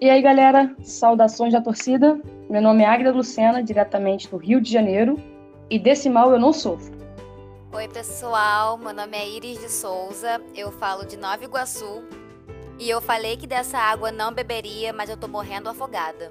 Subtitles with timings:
[0.00, 2.20] E aí, galera, saudações da torcida.
[2.48, 5.20] Meu nome é Águida Lucena, diretamente do Rio de Janeiro,
[5.68, 6.96] e desse mal eu não sofro.
[7.72, 12.04] Oi, pessoal, meu nome é Iris de Souza, eu falo de Nova Iguaçu,
[12.78, 16.30] e eu falei que dessa água não beberia, mas eu tô morrendo afogada.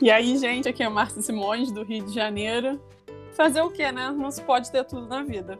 [0.00, 2.80] E aí, gente, aqui é Márcia Simões, do Rio de Janeiro.
[3.32, 4.14] Fazer o quê, né?
[4.16, 5.58] Não se pode ter tudo na vida.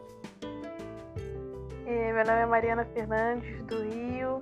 [1.85, 4.41] E meu nome é Mariana Fernandes, do Rio,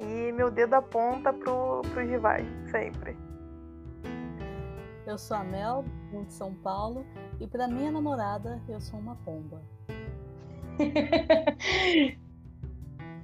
[0.00, 3.16] e meu dedo aponta pro, pro rivais, sempre.
[5.06, 5.84] Eu sou a Mel,
[6.26, 7.04] de São Paulo,
[7.40, 9.62] e para minha namorada eu sou uma pomba.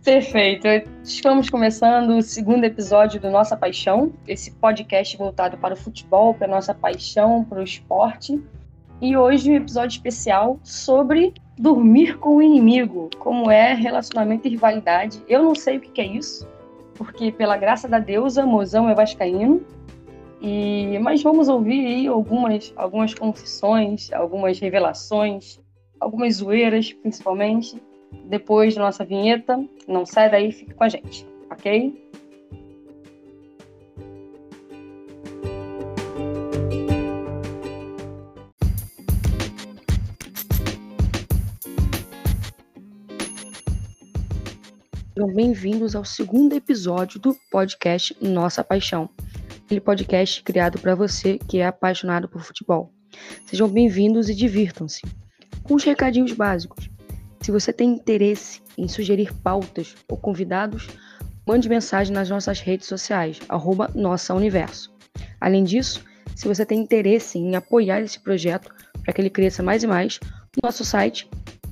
[0.02, 0.66] Perfeito.
[1.02, 6.47] Estamos começando o segundo episódio do Nossa Paixão, esse podcast voltado para o futebol, para
[6.47, 8.42] a nossa paixão, para o esporte.
[9.00, 15.22] E hoje um episódio especial sobre dormir com o inimigo, como é relacionamento e rivalidade.
[15.27, 16.47] Eu não sei o que é isso,
[16.95, 19.64] porque pela graça da deusa, Mozão é vascaíno.
[20.41, 25.59] E mas vamos ouvir aí algumas algumas confissões, algumas revelações,
[25.98, 27.83] algumas zoeiras, principalmente,
[28.27, 29.62] depois da nossa vinheta.
[29.89, 32.11] Não sai daí, fique com a gente, ok?
[45.25, 49.08] Sejam bem-vindos ao segundo episódio do podcast Nossa Paixão,
[49.64, 52.92] aquele podcast criado para você que é apaixonado por futebol.
[53.47, 55.00] Sejam bem-vindos e divirtam-se.
[55.62, 56.91] Com os recadinhos básicos.
[57.41, 60.89] Se você tem interesse em sugerir pautas ou convidados,
[61.47, 64.92] mande mensagem nas nossas redes sociais, arroba Nossa Universo.
[65.41, 66.05] Além disso,
[66.36, 68.70] se você tem interesse em apoiar esse projeto
[69.03, 70.20] para que ele cresça mais e mais,
[70.62, 71.27] nosso site,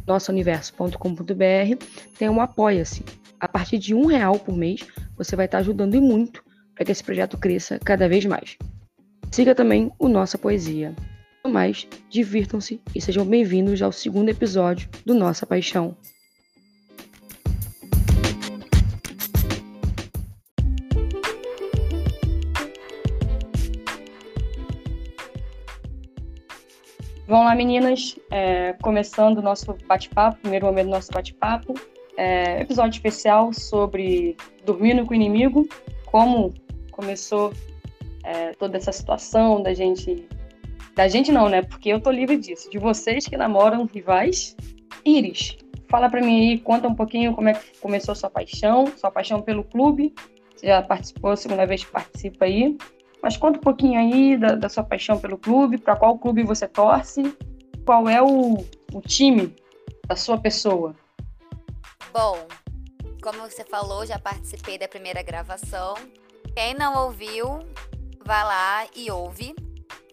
[0.06, 1.84] nossauniverso.com.br,
[2.18, 3.04] tem um Apoia-se,
[3.42, 6.44] a partir de um real por mês, você vai estar ajudando e muito
[6.76, 8.56] para que esse projeto cresça cada vez mais.
[9.32, 10.94] Siga também o Nossa Poesia.
[11.44, 15.96] No mais, divirtam-se e sejam bem-vindos ao segundo episódio do Nossa Paixão.
[27.26, 28.16] Vamos lá, meninas.
[28.30, 31.74] É, começando o nosso bate-papo, primeiro momento do nosso bate-papo
[32.16, 35.66] é, episódio especial sobre dormindo com o inimigo,
[36.06, 36.52] como
[36.90, 37.52] começou
[38.24, 40.26] é, toda essa situação da gente.
[40.94, 41.62] Da gente não, né?
[41.62, 42.70] Porque eu tô livre disso.
[42.70, 44.54] De vocês que namoram rivais.
[45.04, 45.56] Iris,
[45.88, 49.40] fala para mim aí, conta um pouquinho como é que começou sua paixão, sua paixão
[49.40, 50.14] pelo clube.
[50.54, 52.76] Você já participou, segunda vez que participa aí.
[53.22, 56.68] Mas conta um pouquinho aí da, da sua paixão pelo clube, para qual clube você
[56.68, 57.22] torce,
[57.86, 58.58] qual é o,
[58.92, 59.54] o time
[60.06, 60.94] da sua pessoa.
[62.12, 62.46] Bom,
[63.22, 65.94] como você falou, já participei da primeira gravação.
[66.54, 67.60] Quem não ouviu,
[68.22, 69.54] vai lá e ouve.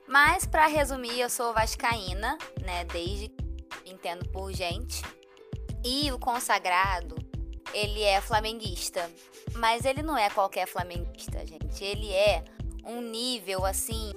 [0.08, 3.30] Mas para resumir, eu sou vascaína, né, desde
[3.86, 5.04] entendo por gente.
[5.84, 7.16] E o consagrado,
[7.74, 9.10] ele é flamenguista,
[9.56, 11.84] mas ele não é qualquer flamenguista, gente.
[11.84, 12.46] Ele é
[12.86, 14.14] um nível assim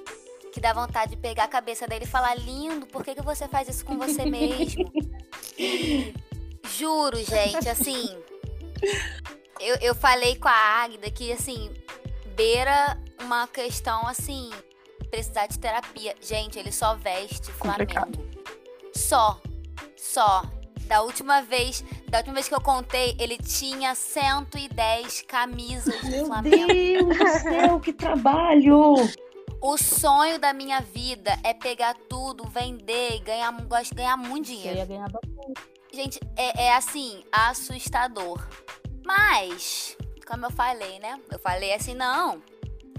[0.52, 3.48] que dá vontade de pegar a cabeça dele e falar: "Lindo, por que, que você
[3.48, 4.84] faz isso com você mesmo?"
[6.64, 8.16] Juro, gente, assim.
[9.60, 11.70] eu, eu falei com a Águida que, assim,
[12.34, 14.50] beira uma questão, assim,
[15.10, 16.14] precisar de terapia.
[16.20, 18.26] Gente, ele só veste Flamengo.
[18.94, 19.40] Só.
[19.96, 20.42] Só.
[20.86, 26.56] Da última vez, da última vez que eu contei, ele tinha 110 camisas de Flamengo.
[26.56, 28.94] Meu Deus do céu, que trabalho!
[29.62, 33.54] O sonho da minha vida é pegar tudo, vender e ganhar,
[33.94, 34.70] ganhar muito dinheiro.
[34.70, 35.71] Eu ia ganhar bastante.
[35.92, 38.46] Gente, é, é assim, assustador.
[39.04, 41.20] Mas, como eu falei, né?
[41.30, 42.42] Eu falei assim, não,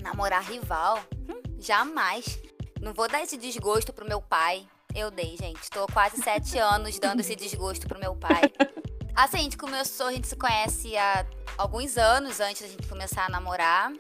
[0.02, 2.40] namorar rival, hum, jamais.
[2.80, 4.68] Não vou dar esse desgosto pro meu pai.
[4.94, 5.70] Eu dei, gente.
[5.72, 8.42] Tô quase sete anos dando esse desgosto pro meu pai.
[9.16, 11.26] Assim, a gente começou, a gente se conhece há
[11.58, 13.92] alguns anos antes da gente começar a namorar.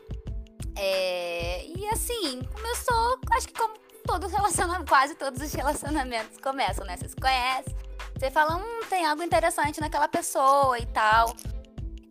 [0.75, 3.75] É, e assim, começou, acho que como
[4.05, 6.97] todo relacionamento, quase todos os relacionamentos começam, né?
[6.97, 7.75] Você se conhece,
[8.15, 11.35] você fala, hum, tem algo interessante naquela pessoa e tal.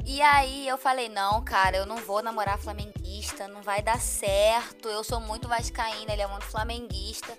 [0.04, 4.88] E aí eu falei, não, cara, eu não vou namorar flamenguista, não vai dar certo.
[4.88, 7.32] Eu sou muito vascaína, ele é muito flamenguista.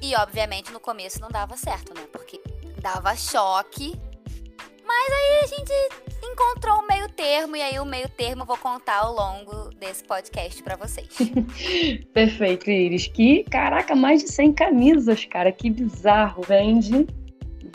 [0.00, 2.06] E obviamente no começo não dava certo, né?
[2.12, 2.40] Porque
[2.80, 3.98] dava choque.
[4.86, 5.72] Mas aí a gente
[6.22, 10.04] encontrou o meio termo e aí o meio termo eu vou contar ao longo desse
[10.04, 11.08] podcast para vocês.
[12.14, 13.08] Perfeito, Iris.
[13.08, 15.50] Que, caraca, mais de 100 camisas, cara.
[15.50, 16.42] Que bizarro.
[16.42, 17.06] Vende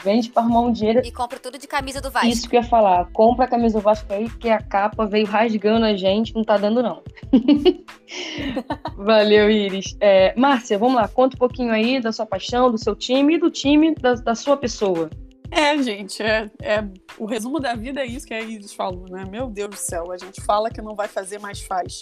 [0.03, 1.01] Vende pra arrumar um dinheiro.
[1.03, 2.27] E compra tudo de camisa do Vasco.
[2.27, 3.05] Isso que eu ia falar.
[3.11, 6.57] Compra a camisa do Vasco aí, porque a capa veio rasgando a gente, não tá
[6.57, 7.01] dando, não.
[8.97, 9.97] Valeu, Iris.
[9.99, 11.07] É, Márcia, vamos lá.
[11.07, 14.35] Conta um pouquinho aí da sua paixão, do seu time e do time da, da
[14.35, 15.09] sua pessoa.
[15.51, 16.83] É, gente, é, é,
[17.17, 19.25] o resumo da vida é isso que a Iris falou, né?
[19.29, 22.01] Meu Deus do céu, a gente fala que não vai fazer, mas faz.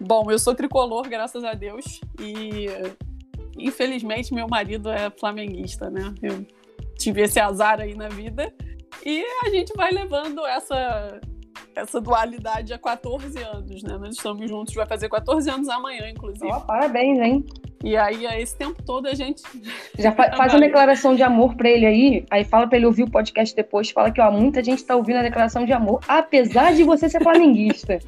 [0.00, 2.66] Bom, eu sou tricolor, graças a Deus, e
[3.58, 6.14] infelizmente meu marido é flamenguista, né?
[6.22, 6.46] Eu
[6.98, 8.52] tive esse azar aí na vida,
[9.04, 11.20] e a gente vai levando essa,
[11.74, 13.96] essa dualidade há 14 anos, né?
[13.98, 16.46] Nós estamos juntos, vai fazer 14 anos amanhã, inclusive.
[16.46, 17.44] Ó, parabéns, hein?
[17.84, 19.42] E aí, a esse tempo todo, a gente.
[19.98, 23.04] Já fa faz uma declaração de amor pra ele aí, aí fala pra ele ouvir
[23.04, 26.74] o podcast depois, fala que ó, muita gente tá ouvindo a declaração de amor, apesar
[26.74, 27.98] de você ser flamenguista.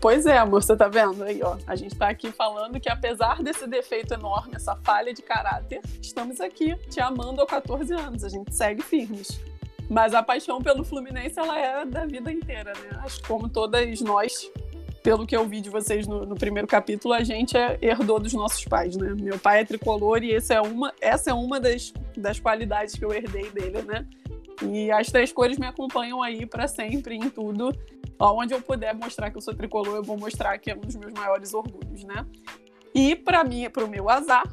[0.00, 1.56] Pois é, amor, você tá vendo aí, ó.
[1.66, 6.40] A gente tá aqui falando que apesar desse defeito enorme, essa falha de caráter, estamos
[6.40, 8.24] aqui te amando há 14 anos.
[8.24, 9.40] A gente segue firmes.
[9.90, 13.00] Mas a paixão pelo Fluminense, ela é da vida inteira, né?
[13.04, 14.50] Acho que como todas nós,
[15.02, 18.32] pelo que eu vi de vocês no, no, primeiro capítulo, a gente é, herdou dos
[18.32, 19.14] nossos pais, né?
[19.18, 23.12] Meu pai é tricolor e é uma, essa é uma das, das qualidades que eu
[23.12, 24.06] herdei dele, né?
[24.62, 27.76] E as três cores me acompanham aí para sempre em tudo.
[28.30, 30.96] Onde eu puder mostrar que eu sou tricolor, eu vou mostrar que é um dos
[30.96, 32.24] meus maiores orgulhos, né?
[32.94, 34.44] E para mim, para o meu azar,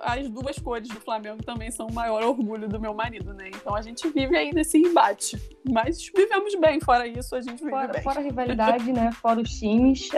[0.00, 3.48] as duas cores do Flamengo também são o maior orgulho do meu marido, né?
[3.48, 5.40] Então a gente vive aí nesse embate.
[5.68, 8.02] Mas vivemos bem, fora isso, a gente vive fora, bem.
[8.02, 9.10] Fora a rivalidade, né?
[9.12, 10.08] Fora os times.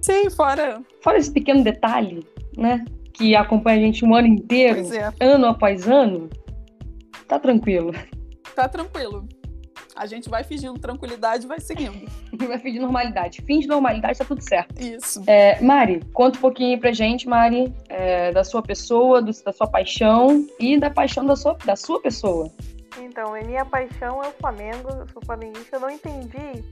[0.00, 0.82] Sim, fora.
[1.02, 2.26] Fora esse pequeno detalhe,
[2.56, 2.84] né?
[3.12, 5.12] Que acompanha a gente um ano inteiro, é.
[5.24, 6.28] ano após ano.
[7.28, 7.92] Tá tranquilo.
[8.54, 9.26] Tá tranquilo.
[9.96, 12.10] A gente vai fingindo tranquilidade e vai seguindo.
[12.46, 13.42] vai fingir normalidade.
[13.42, 14.80] Finge normalidade, tá tudo certo.
[14.80, 15.22] Isso.
[15.26, 19.66] É, Mari, conta um pouquinho pra gente, Mari, é, da sua pessoa, do, da sua
[19.66, 22.50] paixão e da paixão da sua, da sua pessoa.
[23.00, 26.64] Então, a minha paixão é o Flamengo, eu sou flamenguista, eu não entendi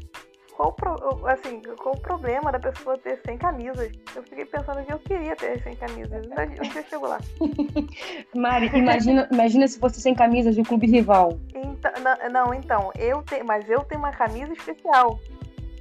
[0.57, 3.93] qual, pro, assim, qual o problema da pessoa ter 100 camisas.
[4.15, 6.27] Eu fiquei pensando que eu queria ter 100 camisas.
[6.27, 7.19] Um dia chegou lá.
[8.35, 11.39] Mari, imagina, imagina se fosse sem camisas de um clube rival.
[11.55, 15.19] Então, não, não, então, eu tenho, mas eu tenho uma camisa especial.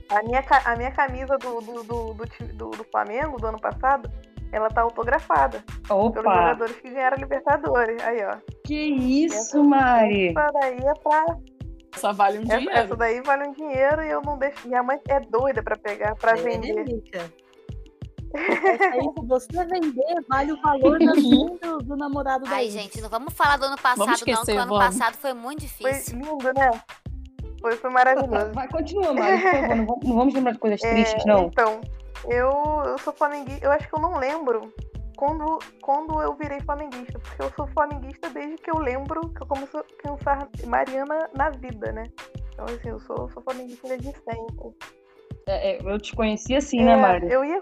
[0.10, 2.14] A minha, a minha camisa do, do, do,
[2.54, 4.12] do, do Flamengo do ano passado,
[4.52, 5.64] ela tá autografada.
[5.90, 6.22] Opa.
[6.22, 8.04] Pelos jogadores que ganharam a Libertadores.
[8.04, 8.38] Aí, ó.
[8.66, 10.30] Que isso, essa, Mari?
[10.30, 11.26] Essa daí é pra
[11.94, 12.72] essa vale um dinheiro.
[12.72, 14.68] Essa daí vale um dinheiro e eu não deixo.
[14.68, 16.86] Minha mãe é doida pra pegar, pra é, vender.
[18.34, 23.58] Aí, se você vender, vale o valor do, do namorado Ai, gente, não vamos falar
[23.58, 24.98] do ano passado, esquecer, não, porque o ano vamos.
[24.98, 26.18] passado foi muito difícil.
[26.18, 26.72] Foi lindo, né?
[27.60, 28.52] Foi, foi maravilhoso.
[28.56, 29.76] Vai, continua, Mari, por favor.
[29.76, 31.48] Não vamos, não vamos lembrar de coisas é, tristes, não.
[31.48, 31.82] Então,
[32.30, 32.50] eu,
[32.86, 33.66] eu sou flamenguista.
[33.66, 34.74] Eu acho que eu não lembro
[35.22, 39.46] quando, quando eu virei flamenguista, porque eu sou flamenguista desde que eu lembro que eu
[39.46, 42.06] comecei a pensar Mariana na vida, né?
[42.52, 44.76] Então, assim, eu sou, sou flamenguista desde sempre.
[45.46, 47.32] É, é, eu te conheci assim, né, é, né, Mari?
[47.32, 47.62] Eu ia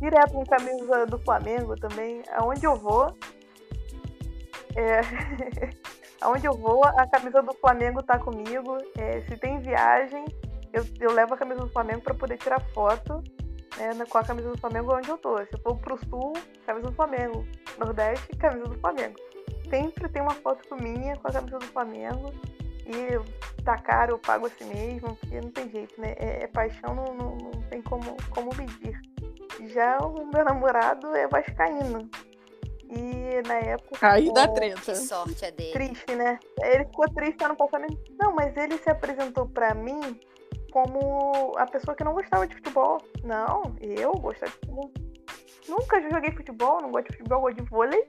[0.00, 2.22] direto com camisa do Flamengo também.
[2.32, 3.14] Aonde eu vou.
[4.74, 5.00] É,
[6.22, 8.78] aonde eu vou, a camisa do Flamengo tá comigo.
[8.96, 10.24] É, se tem viagem,
[10.72, 13.22] eu, eu levo a camisa do Flamengo para poder tirar foto
[13.76, 15.38] né, com a camisa do Flamengo onde eu tô.
[15.38, 16.32] Se eu for pro sul,
[16.66, 17.46] camisa do Flamengo.
[17.78, 19.16] Nordeste, camisa do Flamengo.
[19.68, 22.32] Sempre tem uma foto minha com a camisa do Flamengo.
[22.86, 26.14] E tá caro, eu pago assim mesmo, porque não tem jeito, né?
[26.18, 29.00] É, é paixão, não, não, não, tem como, como medir.
[29.72, 32.08] Já o meu namorado é vascaíno.
[32.90, 33.98] E na época.
[34.06, 34.80] Aí dá treta.
[34.80, 35.72] Que sorte é dele.
[35.72, 36.38] Triste, né?
[36.62, 37.86] Ele ficou triste ano passado.
[38.20, 40.20] Não, mas ele se apresentou pra mim
[40.74, 42.98] como a pessoa que não gostava de futebol.
[43.22, 44.90] Não, eu gostava de futebol.
[45.68, 48.02] Nunca joguei futebol, não gosto de futebol, gosto de vôlei.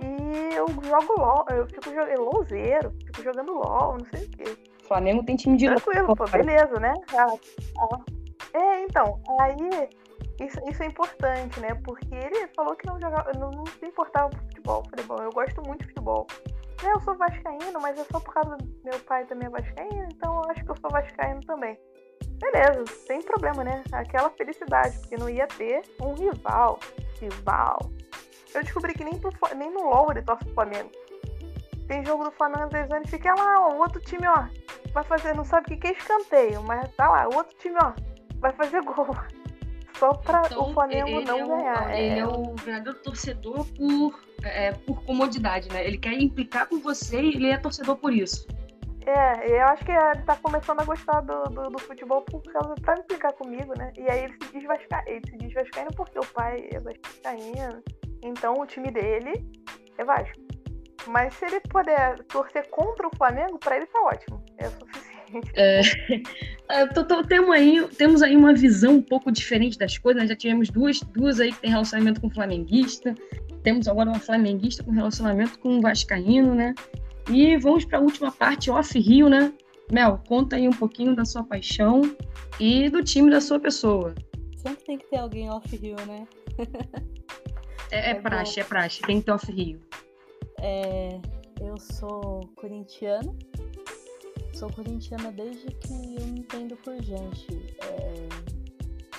[0.00, 4.58] E eu jogo LOL, eu fico jogando LOLzeiro, fico jogando LOL, não sei o quê.
[4.88, 6.92] Flamengo tem time de Tranquilo, pô, beleza, né?
[7.16, 7.26] Ah,
[7.78, 8.00] ah.
[8.52, 9.88] É, então, aí
[10.44, 11.68] isso, isso é importante, né?
[11.84, 14.82] Porque ele falou que não jogava, não, não se importava com futebol.
[14.90, 16.26] Falei, bom, eu gosto muito de futebol.
[16.82, 20.08] É, eu sou vascaíno, mas é só por causa do meu pai também é vascaíno,
[20.12, 21.78] então eu acho que eu sou vascaíno também
[22.42, 23.82] beleza, sem problema, né?
[23.92, 26.80] Aquela felicidade, porque não ia ter um rival.
[27.20, 27.78] Rival.
[28.52, 30.90] Eu descobri que nem, pro, nem no LoL ele torce pro Flamengo.
[31.86, 34.46] Tem jogo do Flamengo às vezes e fica lá, ó, o outro time, ó,
[34.92, 37.92] vai fazer, não sabe o que é escanteio, mas tá lá, o outro time, ó,
[38.38, 39.06] vai fazer gol.
[39.98, 41.96] Só pra então, o Flamengo não é o, ganhar.
[41.96, 45.86] Ele é, é o verdadeiro torcedor por, é, por comodidade, né?
[45.86, 48.48] Ele quer implicar com você e ele é torcedor por isso.
[49.06, 52.74] É, eu acho que ele tá começando a gostar do, do, do futebol por causa
[52.80, 53.92] pra implicar comigo, né?
[53.96, 57.82] E aí ele se diz vascaíno, ele se diz vascaíno porque o pai é vascaíno.
[58.22, 59.44] Então o time dele
[59.98, 60.40] é Vasco.
[61.08, 64.42] Mas se ele puder torcer contra o Flamengo, pra ele tá ótimo.
[64.58, 65.52] É o suficiente.
[65.56, 70.22] É, tô- temos, aí, temos aí uma visão um pouco diferente das coisas.
[70.22, 73.14] Nós já tivemos duas, duas aí que tem relacionamento com flamenguista.
[73.64, 76.72] Temos agora uma flamenguista com relacionamento com um vascaíno, né?
[77.30, 79.52] E vamos para a última parte, off-rio, né?
[79.90, 82.00] Mel, conta aí um pouquinho da sua paixão
[82.58, 84.14] e do time da sua pessoa.
[84.56, 86.26] Sempre tem que ter alguém off-rio, né?
[87.90, 89.02] É, é É praxe, é praxe.
[89.02, 89.80] Tem que ter off-rio.
[90.60, 91.20] É,
[91.60, 93.34] eu sou corintiana.
[94.54, 97.46] Sou corintiana desde que eu me entendo por gente.
[97.82, 98.28] É,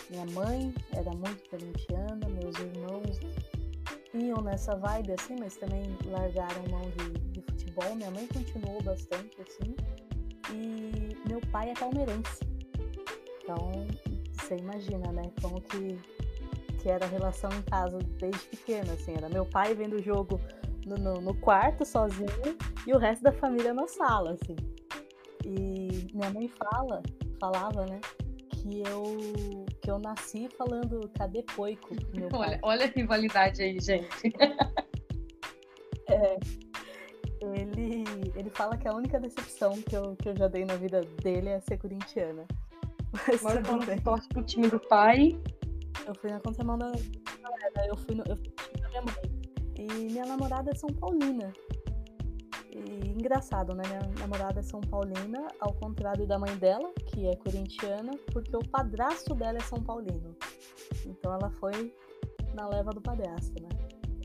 [0.09, 3.19] minha mãe era muito corintiana, meus irmãos
[4.13, 7.95] iam nessa vibe assim, mas também largaram mão de, de futebol.
[7.95, 9.75] Minha mãe continuou bastante assim.
[10.51, 12.39] E meu pai é palmeirense.
[13.41, 13.71] Então,
[14.33, 15.23] você imagina, né?
[15.41, 15.97] Como que,
[16.81, 19.13] que era a relação em casa desde pequena, assim.
[19.15, 20.39] Era meu pai vendo o jogo
[20.85, 22.27] no, no- no quarto sozinho
[22.85, 24.55] e o resto da família na sala, assim.
[25.45, 27.01] E minha mãe fala,
[27.39, 27.99] falava, né,
[28.49, 31.89] que eu que eu nasci falando cadê poico.
[32.33, 34.07] Olha, olha a rivalidade aí, gente.
[37.41, 38.05] Ele,
[38.37, 41.49] ele fala que a única decepção que eu, que eu já dei na vida dele
[41.49, 42.45] é ser corintiana.
[43.11, 43.79] Mas Agora bem.
[43.79, 45.37] você torce pro time do pai,
[46.07, 49.01] Eu fui na contramão da galera, eu fui, no, eu fui no time da minha
[49.01, 49.15] mãe.
[49.77, 51.51] E minha namorada é São Paulina.
[52.75, 53.83] E engraçado, né?
[53.87, 58.67] Minha namorada é São Paulina, ao contrário da mãe dela, que é corintiana, porque o
[58.67, 60.35] padrasto dela é São Paulino.
[61.05, 61.93] Então ela foi
[62.55, 63.69] na leva do padrasto, né?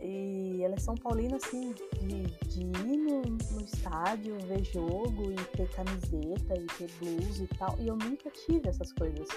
[0.01, 5.37] E ela é São Paulina, assim, de, de ir no, no estádio, ver jogo e
[5.57, 7.77] ter camiseta e ter blusa e tal.
[7.79, 9.29] E eu nunca tive essas coisas.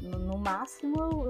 [0.00, 1.28] No, no máximo, eu,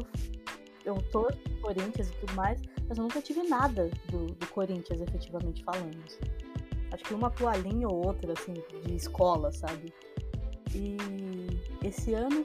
[0.85, 5.65] eu torço Corinthians e tudo mais, mas eu nunca tive nada do, do Corinthians, efetivamente
[5.65, 5.99] falando.
[6.07, 6.52] assim.
[6.93, 9.93] Acho que uma toalhinha ou outra, assim, de escola, sabe?
[10.75, 10.97] E
[11.87, 12.45] esse ano,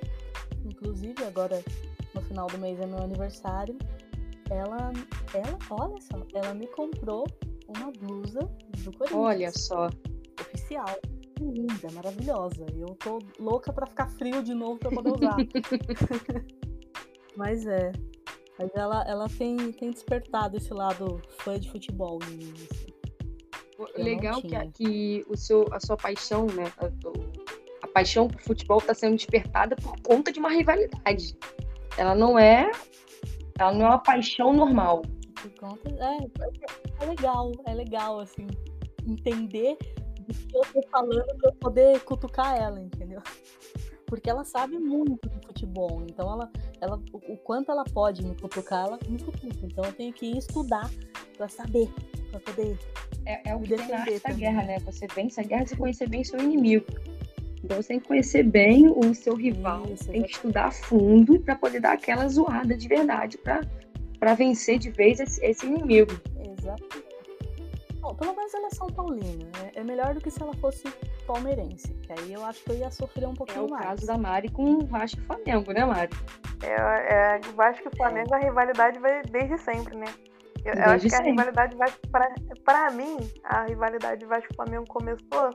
[0.66, 1.64] inclusive, agora
[2.14, 3.78] no final do mês é meu aniversário,
[4.50, 4.92] ela,
[5.34, 7.26] ela, olha só, ela me comprou
[7.68, 8.40] uma blusa
[8.84, 9.90] do Corinthians olha só.
[10.40, 11.00] oficial.
[11.40, 12.66] Linda, maravilhosa.
[12.76, 15.38] Eu tô louca pra ficar frio de novo pra poder usar.
[17.36, 17.92] Mas é.
[18.58, 22.54] Mas ela, ela tem, tem despertado esse lado fã de futebol em mim.
[23.96, 26.72] Legal que, que o seu, a sua paixão, né?
[26.78, 26.90] A,
[27.84, 31.38] a paixão por futebol está sendo despertada por conta de uma rivalidade.
[31.98, 32.72] Ela não é.
[33.60, 35.04] Ela não é uma paixão normal.
[35.42, 35.90] Por conta.
[35.90, 38.48] É, é legal, é legal, assim,
[39.06, 39.78] entender
[40.20, 43.22] do que eu tô falando pra eu poder cutucar ela, entendeu?
[44.06, 48.36] Porque ela sabe muito de futebol, então ela, ela, o o quanto ela pode me
[48.36, 49.66] cutucar, ela me cutuca.
[49.66, 50.90] Então eu tenho que ir estudar
[51.36, 51.90] pra saber,
[52.32, 52.78] pra poder.
[53.26, 54.80] É, é o que tem na arte da guerra, né?
[54.80, 56.86] Você vence a guerra se conhecer bem seu inimigo.
[57.64, 61.40] Então você tem que conhecer bem o seu rival, Isso, tem que estudar a fundo
[61.40, 66.12] para poder dar aquela zoada de verdade para vencer de vez esse, esse inimigo.
[66.40, 67.08] Exatamente.
[68.00, 69.46] Bom, pelo menos ela é São Paulina.
[69.62, 69.72] né?
[69.76, 70.84] É melhor do que se ela fosse
[71.26, 71.94] palmeirense.
[71.96, 73.86] Que aí eu acho que eu ia sofrer um É pouquinho o mais.
[73.86, 76.12] caso da Mari com o Vasco e Flamengo, né, Mari?
[76.64, 80.06] É, é, eu acho que o Flamengo, a rivalidade vai desde sempre, né?
[80.70, 82.30] Eu, acho que a rivalidade Vasco, pra,
[82.66, 85.50] pra mim, a rivalidade Vasco-Flamengo começou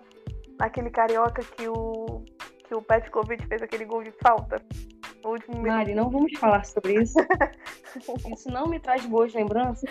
[0.58, 2.24] naquele carioca que o,
[2.66, 4.56] que o Petkovic fez aquele gol de falta.
[5.22, 5.72] No último minuto.
[5.76, 7.18] Mari, não vamos falar sobre isso.
[8.34, 9.88] Isso não me traz boas lembranças.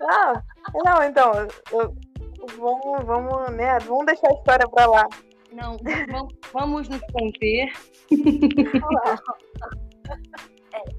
[0.00, 0.40] Ah,
[0.84, 1.32] não, então,
[1.72, 1.96] eu-
[2.56, 5.08] vamos, vamos, né, vamos deixar a história pra lá.
[5.52, 5.76] Não,
[6.12, 7.72] vamos, vamos nos conter.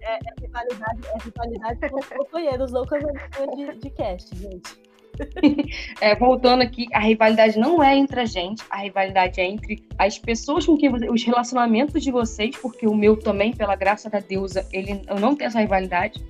[0.01, 0.19] É, é
[0.49, 4.89] rivalidade, é rivalidade com os companheiros, não com de, de cast, gente.
[5.99, 10.17] É, voltando aqui, a rivalidade não é entre a gente, a rivalidade é entre as
[10.17, 14.65] pessoas com quem os relacionamentos de vocês, porque o meu também, pela graça da deusa,
[14.71, 16.23] ele, eu não tenho essa rivalidade.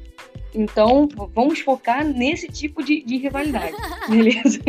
[0.55, 3.75] Então, vamos focar nesse tipo de, de rivalidade,
[4.09, 4.59] beleza?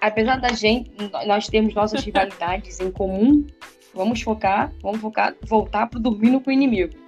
[0.00, 0.90] Apesar da gente,
[1.24, 3.46] nós temos nossas rivalidades em comum,
[3.94, 7.03] vamos focar, vamos focar, voltar pro dormindo com o inimigo.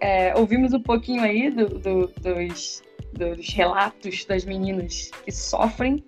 [0.00, 6.02] É, ouvimos um pouquinho aí do- do- dos, dos relatos das meninas que sofrem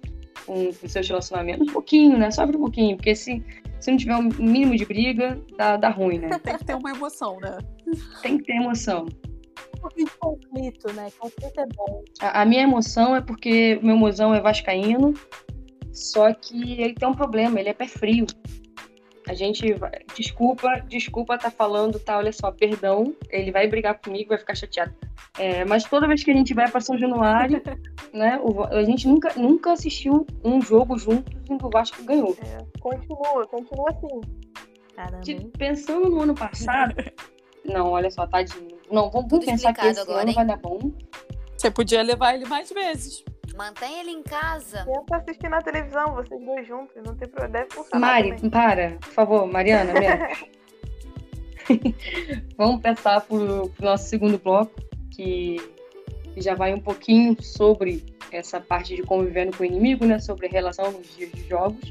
[0.45, 1.69] com, com seus relacionamentos.
[1.69, 2.31] Um pouquinho, né?
[2.31, 3.43] Sofre um pouquinho, porque se,
[3.81, 6.39] se não tiver um mínimo de briga, dá, dá ruim, né?
[6.39, 7.59] Tem que ter uma emoção, né?
[8.23, 9.07] Tem que ter emoção.
[9.77, 11.09] Um pouquinho de conflito, né?
[11.19, 12.05] Conflito é bom.
[12.21, 15.15] A, a minha emoção é porque o meu mozão é vascaíno,
[15.93, 18.27] só que ele tem um problema, ele é pé frio.
[19.29, 22.19] A gente vai, desculpa, desculpa tá falando, tá?
[22.19, 24.95] Olha só, perdão, ele vai brigar comigo, vai ficar chateado.
[25.37, 27.61] É, mas toda vez que a gente vai para São Januário,
[28.15, 32.37] né, o, a gente nunca, nunca assistiu um jogo juntos em que o Vasco ganhou.
[32.41, 34.21] É, continua, continua assim.
[34.95, 35.21] Caramba.
[35.23, 36.95] De- pensando no ano passado,
[37.65, 38.77] não, olha só, tadinho.
[38.91, 40.35] Não, vamos, vamos pensar que esse agora, ano hein?
[40.37, 40.79] vai dar bom.
[41.57, 43.25] Você podia levar ele mais vezes.
[43.57, 44.85] Mantém ele em casa.
[44.85, 48.51] Tenta assistir na televisão, vocês dois juntos, não tem problema, deve funcionar Mari, também.
[48.51, 50.27] para, por favor, Mariana, mesmo.
[52.57, 54.75] Vamos passar pro, pro nosso segundo bloco,
[55.11, 55.57] que
[56.37, 60.19] já vai um pouquinho sobre essa parte de convivendo com o inimigo, né?
[60.19, 61.91] Sobre a relação nos dias de jogos.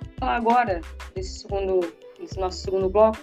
[0.00, 0.80] Vou falar agora,
[1.14, 1.80] desse segundo,
[2.18, 3.18] desse nosso segundo bloco,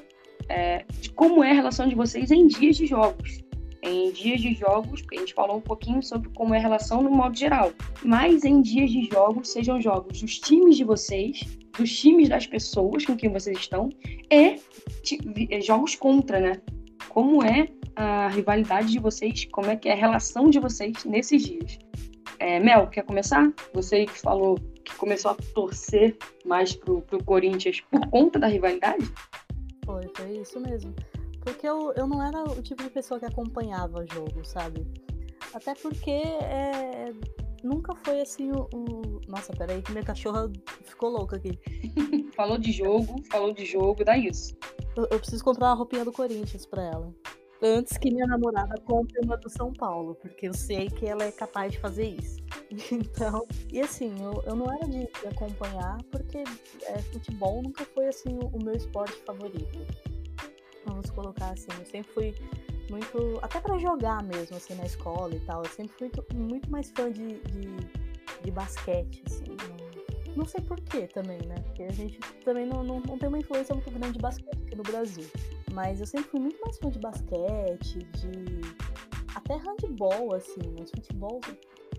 [0.48, 3.45] é, de como é a relação de vocês em dias de jogos.
[3.86, 7.04] Em dias de jogos, porque a gente falou um pouquinho sobre como é a relação
[7.04, 7.72] no modo geral.
[8.04, 11.46] Mas em dias de jogos, sejam jogos dos times de vocês,
[11.78, 13.90] dos times das pessoas com quem vocês estão,
[14.32, 14.60] e
[15.52, 16.54] eh, jogos contra, né?
[17.10, 21.44] Como é a rivalidade de vocês, como é que é a relação de vocês nesses
[21.44, 21.78] dias.
[22.40, 23.52] É, Mel, quer começar?
[23.74, 29.06] Você que falou que começou a torcer mais pro, pro Corinthians por conta da rivalidade?
[29.86, 30.94] Foi, foi isso mesmo.
[31.46, 34.86] Porque eu, eu não era o tipo de pessoa que acompanhava jogo, sabe?
[35.54, 37.14] Até porque é,
[37.64, 40.52] nunca foi assim o, o- Nossa, peraí, que minha cachorra
[40.84, 41.58] ficou louca aqui.
[42.36, 44.54] Falou de jogo, falou de jogo, dá isso.
[44.98, 47.14] Eu, eu preciso comprar uma roupinha do Corinthians pra ela.
[47.62, 51.32] Antes que minha namorada compre uma do São Paulo, porque eu sei que ela é
[51.32, 52.44] capaz de fazer isso.
[52.92, 56.40] Então, e assim, eu, eu não era de, de acompanhar, porque
[56.88, 59.80] é, futebol nunca foi assim o, o meu esporte favorito.
[60.86, 62.36] Vamos colocar assim, eu sempre fui
[62.90, 63.40] muito.
[63.42, 65.64] Até pra jogar mesmo, assim, na escola e tal.
[65.64, 67.76] Eu sempre fui muito mais fã de, de,
[68.44, 69.46] de basquete, assim.
[70.36, 71.56] Não, sei porquê também, né?
[71.64, 74.76] Porque a gente também não, não, não tem uma influência muito grande de basquete aqui
[74.76, 75.26] no Brasil.
[75.74, 78.62] Mas eu sempre fui muito mais fã de basquete, de.
[79.34, 81.40] até handball, assim, mas futebol.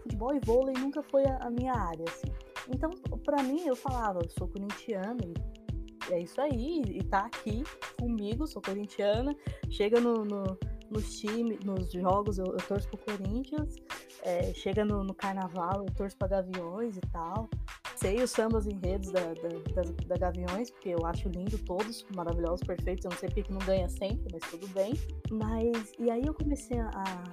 [0.03, 2.33] Futebol e vôlei nunca foi a, a minha área, assim.
[2.69, 2.91] Então,
[3.25, 5.66] pra mim, eu falava, eu sou corintiana e
[6.11, 7.63] é isso aí, e tá aqui
[7.99, 9.37] comigo, sou corintiana,
[9.71, 10.59] chega no, no-
[10.91, 13.75] nos times, nos jogos, eu, eu torço pro Corinthians,
[14.23, 17.49] é, chega no, no carnaval, eu torço pra Gaviões e tal.
[17.97, 22.61] Sei os sambas enredos da, da, das- da Gaviões, porque eu acho lindo todos, maravilhosos,
[22.65, 23.05] perfeitos.
[23.05, 24.93] Eu não sei porque que não ganha sempre, mas tudo bem.
[25.33, 26.91] Mas, e aí eu comecei a,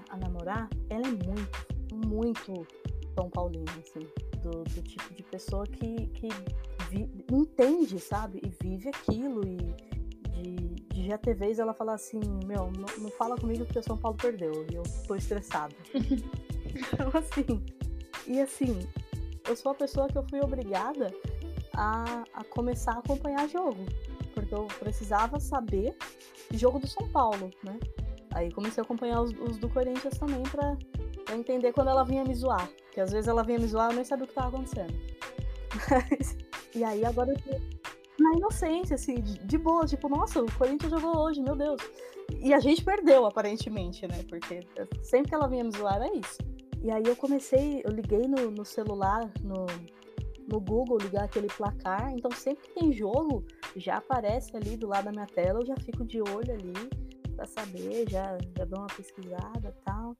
[0.09, 2.65] a namorar, ela é muito, muito
[3.19, 4.07] São Paulina, assim.
[4.43, 6.27] Do, do tipo de pessoa que, que
[6.89, 8.41] vi- entende, sabe?
[8.43, 9.41] E vive aquilo.
[9.47, 9.57] E
[10.33, 13.83] de, de já ter vez ela falar assim: Meu, não, não fala comigo porque o
[13.83, 15.75] São Paulo perdeu e eu tô estressado.
[15.93, 17.63] então, assim.
[18.27, 18.79] E assim,
[19.47, 21.13] eu sou a pessoa que eu fui obrigada
[21.73, 23.85] a, a começar a acompanhar jogo.
[24.33, 25.95] Porque eu precisava saber
[26.51, 27.79] jogo do São Paulo, né?
[28.33, 30.75] Aí comecei a acompanhar os, os do Corinthians também pra,
[31.25, 32.67] pra entender quando ela vinha me zoar.
[32.93, 34.93] Porque às vezes ela vinha me zoar eu nem sabia o que tava acontecendo.
[35.89, 36.37] Mas-
[36.75, 37.61] e aí agora eu
[38.19, 41.81] na inocência, assim, de, de boa, tipo, nossa, o Corinthians jogou hoje, meu Deus.
[42.39, 44.23] E a gente perdeu, aparentemente, né?
[44.29, 44.59] Porque
[45.01, 46.37] sempre que ela vinha me zoar era isso.
[46.83, 49.65] E aí eu comecei, eu liguei no, no celular, no,
[50.47, 52.13] no Google, ligar aquele placar.
[52.13, 53.43] Então sempre que tem jogo,
[53.75, 56.73] já aparece ali do lado da minha tela, eu já fico de olho ali
[57.35, 60.15] pra saber, já, já dou uma pesquisada tal.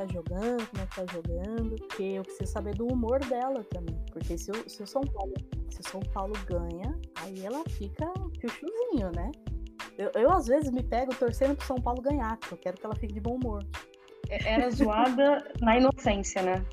[0.00, 1.76] Tá jogando, como é que tá jogando.
[1.76, 4.02] Porque eu preciso saber do humor dela também.
[4.10, 5.34] Porque se o, se o São Paulo,
[5.68, 8.10] se o São Paulo ganha, aí ela fica
[8.40, 9.30] chuchuzinho, né?
[9.98, 12.86] Eu, eu, às vezes, me pego torcendo pro São Paulo ganhar, porque eu quero que
[12.86, 13.62] ela fique de bom humor.
[14.30, 16.64] Era zoada na inocência, né?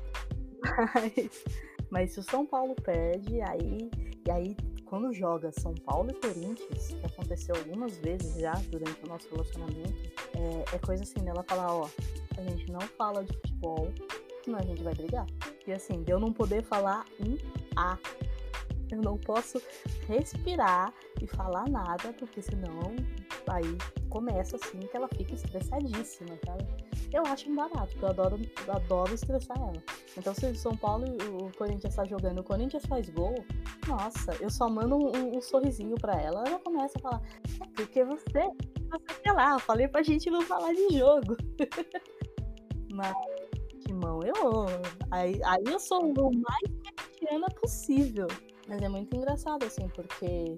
[0.94, 1.44] Mas,
[1.90, 3.90] mas se o São Paulo perde, aí.
[4.26, 4.56] E aí,
[4.88, 10.12] quando joga São Paulo e Corinthians, que aconteceu algumas vezes já durante o nosso relacionamento,
[10.34, 11.88] é, é coisa assim, dela falar, ó,
[12.36, 13.92] a gente não fala de futebol,
[14.44, 15.26] senão a gente vai brigar.
[15.66, 17.36] E assim, de eu não poder falar um
[17.76, 17.98] A.
[18.90, 19.60] Eu não posso
[20.06, 22.96] respirar e falar nada, porque senão
[23.46, 23.76] aí
[24.08, 26.87] começa assim que ela fica estressadíssima, sabe?
[27.12, 29.72] Eu acho um barato, porque eu adoro, adoro estressar ela.
[30.16, 33.34] Então, se o São Paulo e o Corinthians tá jogando, o Corinthians faz gol,
[33.86, 37.22] nossa, eu só mando um, um- sorrisinho pra ela, ela começa a falar,
[37.62, 38.50] é porque você,
[38.90, 41.36] você quer lá, falei pra gente não falar de jogo.
[42.92, 43.14] Mas,
[43.86, 44.66] Timão, eu.
[45.10, 48.26] Aí, aí eu sou o mais corintiana possível.
[48.66, 50.56] Mas é muito engraçado, assim, porque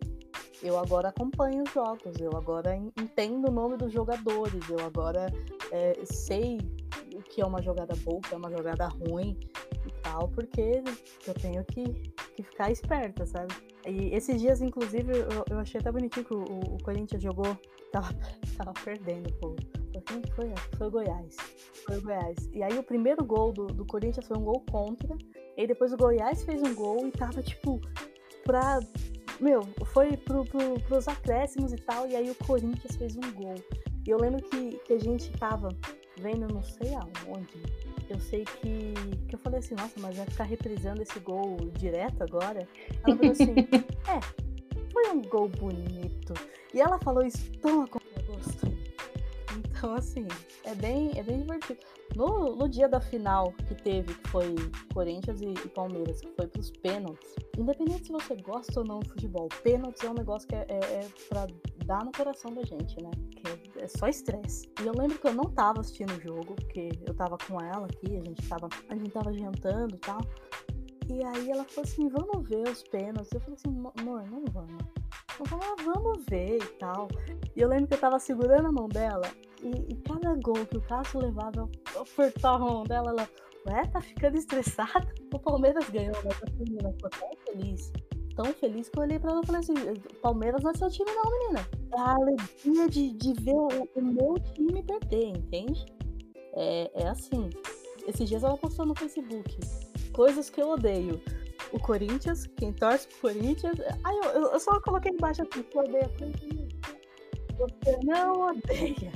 [0.62, 5.32] eu agora acompanho os jogos, eu agora en- entendo o nome dos jogadores, eu agora
[5.72, 6.58] é, sei
[7.14, 9.36] o que é uma jogada boa, o que é uma jogada ruim
[9.86, 10.82] e tal, porque
[11.26, 11.84] eu tenho que,
[12.36, 13.54] que ficar esperta, sabe?
[13.86, 17.56] E esses dias, inclusive, eu, eu achei até bonitinho que o, o Corinthians jogou,
[17.92, 18.14] tava,
[18.56, 19.54] tava perdendo, pô.
[20.06, 20.48] Quem foi?
[20.70, 21.36] Que foi o Goiás.
[21.86, 22.48] Foi o Goiás.
[22.52, 25.16] E aí o primeiro gol do, do Corinthians foi um gol contra.
[25.56, 27.80] E depois o Goiás fez um gol e tava, tipo,
[28.44, 28.80] pra.
[29.40, 32.06] Meu, foi pro, pro, pros acréscimos e tal.
[32.06, 33.54] E aí o Corinthians fez um gol.
[34.06, 35.68] E eu lembro que, que a gente tava
[36.18, 37.62] vendo não sei aonde.
[38.08, 38.94] Eu sei que,
[39.28, 42.66] que eu falei assim, nossa, mas vai ficar reprisando esse gol direto agora?
[43.06, 43.54] Ela falou assim,
[44.08, 46.34] é, foi um gol bonito.
[46.74, 48.79] E ela falou isso tão a gosto.
[49.80, 50.28] Então, assim,
[50.64, 51.80] é bem, é bem divertido.
[52.14, 54.54] No, no dia da final que teve, que foi
[54.92, 59.08] Corinthians e, e Palmeiras, que foi pros pênaltis, independente se você gosta ou não de
[59.08, 61.46] futebol, pênaltis é um negócio que é, é, é pra
[61.86, 63.10] dar no coração da gente, né?
[63.30, 64.70] Que é só estresse.
[64.82, 67.86] E eu lembro que eu não tava assistindo o jogo, porque eu tava com ela
[67.86, 70.20] aqui, a gente tava, a gente tava jantando e tal.
[71.08, 73.32] E aí ela falou assim, vamos ver os pênaltis.
[73.32, 74.84] Eu falei assim, amor, não vamos.
[75.38, 77.08] Eu falei, ah, vamos ver e tal.
[77.56, 79.22] E eu lembro que eu tava segurando a mão dela
[79.62, 83.28] e, e cada gol que o Cássio levava, eu, apertava a mão dela, ela,
[83.66, 85.12] ué, tá ficando estressada?
[85.32, 87.92] O Palmeiras ganhou, mas a menina ficou tão feliz
[88.42, 89.74] tão feliz que eu olhei pra ela e falei assim:
[90.22, 91.68] Palmeiras não é seu time, não, menina.
[91.94, 95.84] É a alegria de, de ver o, o meu time perder, entende?
[96.54, 97.50] É, é assim.
[98.06, 99.58] Esses dias ela postou no Facebook
[100.12, 101.20] coisas que eu odeio.
[101.72, 103.78] O Corinthians, quem torce pro Corinthians.
[104.02, 106.72] Aí eu, eu só coloquei embaixo aqui: você odeia Corinthians?
[107.58, 109.12] Você não odeia.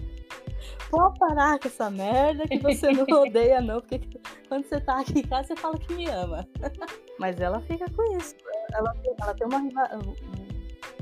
[0.90, 4.00] Pode parar com essa merda que você não odeia, não, porque
[4.48, 6.46] quando você tá aqui em casa, você fala que me ama.
[7.18, 8.35] Mas ela fica com isso
[8.74, 9.61] ela, ela tem uma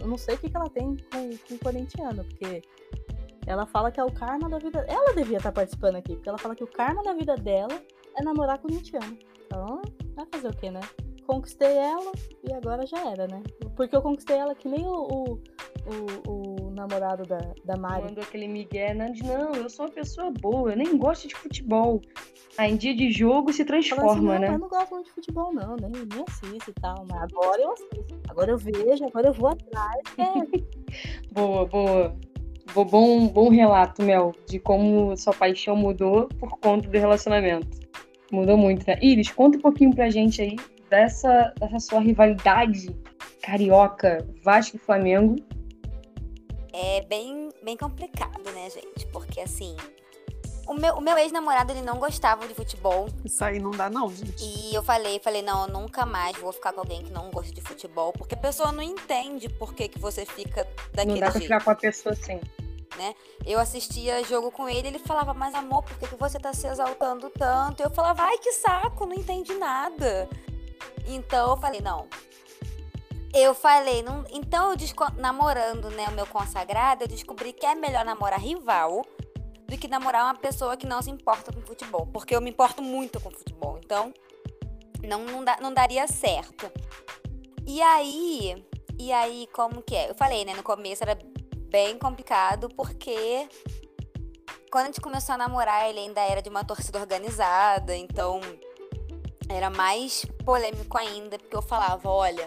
[0.00, 2.62] Eu não sei o que, que ela tem com, com o corintiano, porque
[3.46, 4.84] ela fala que é o karma da vida.
[4.88, 7.80] Ela devia estar participando aqui, porque ela fala que o karma da vida dela
[8.16, 9.18] é namorar com o corintiano.
[9.46, 9.82] Então,
[10.14, 10.80] vai fazer o quê, né?
[11.26, 13.42] Conquistei ela e agora já era, né?
[13.76, 15.40] Porque eu conquistei ela que nem o, o,
[15.86, 18.04] o, o namorado da, da Mari.
[18.04, 22.00] Mandou aquele Miguel, não, não, eu sou uma pessoa boa, eu nem gosto de futebol.
[22.58, 24.54] Aí em dia de jogo se transforma, assim, né?
[24.54, 27.06] Eu não gosto muito de futebol, não, nem, nem assisto e tal.
[27.08, 28.20] Mas agora eu assisto.
[28.28, 30.02] Agora eu vejo, agora eu vou atrás.
[30.18, 31.32] É.
[31.32, 32.16] boa, boa.
[32.74, 37.80] Bom, bom relato, Mel, de como sua paixão mudou por conta do relacionamento.
[38.30, 38.98] Mudou muito, né?
[39.02, 40.56] Iris, conta um pouquinho pra gente aí
[40.88, 42.94] dessa, dessa sua rivalidade
[43.42, 45.36] carioca, Vasco e Flamengo.
[46.72, 49.06] É bem, bem complicado, né, gente?
[49.08, 49.76] Porque assim,
[50.66, 53.08] o meu, o meu ex-namorado, ele não gostava de futebol.
[53.24, 54.42] Isso aí não dá, não, gente.
[54.44, 57.52] E eu falei, falei, não, eu nunca mais vou ficar com alguém que não gosta
[57.52, 58.12] de futebol.
[58.12, 61.20] Porque a pessoa não entende por que, que você fica daquele jeito.
[61.20, 62.40] Não dá pra ficar com a pessoa assim.
[62.96, 63.14] Né?
[63.44, 66.66] Eu assistia jogo com ele, ele falava, mas amor, por que, que você tá se
[66.66, 67.82] exaltando tanto?
[67.82, 70.28] Eu falava, ai que saco, não entendi nada.
[71.06, 72.06] Então eu falei, não.
[73.32, 74.24] Eu falei, não...
[74.30, 75.04] então eu desco...
[75.16, 79.04] namorando né, o meu consagrado, eu descobri que é melhor namorar rival
[79.66, 82.06] do que namorar uma pessoa que não se importa com futebol.
[82.06, 83.78] Porque eu me importo muito com futebol.
[83.82, 84.12] Então,
[85.02, 86.70] não, não, dá, não daria certo.
[87.66, 88.64] E aí,
[88.98, 90.10] e aí, como que é?
[90.10, 90.54] Eu falei, né?
[90.54, 91.18] No começo era
[91.70, 93.48] bem complicado, porque
[94.70, 98.40] quando a gente começou a namorar, ele ainda era de uma torcida organizada, então
[99.48, 102.46] era mais polêmico ainda, porque eu falava, olha,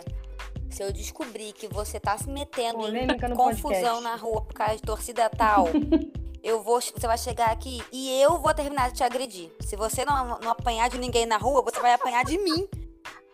[0.75, 4.03] se eu descobrir que você tá se metendo Polêmica em confusão podcast.
[4.03, 5.67] na rua por causa de torcida tal,
[6.43, 9.49] eu vou, você vai chegar aqui e eu vou terminar de te agredir.
[9.61, 12.67] Se você não, não apanhar de ninguém na rua, você vai apanhar de mim.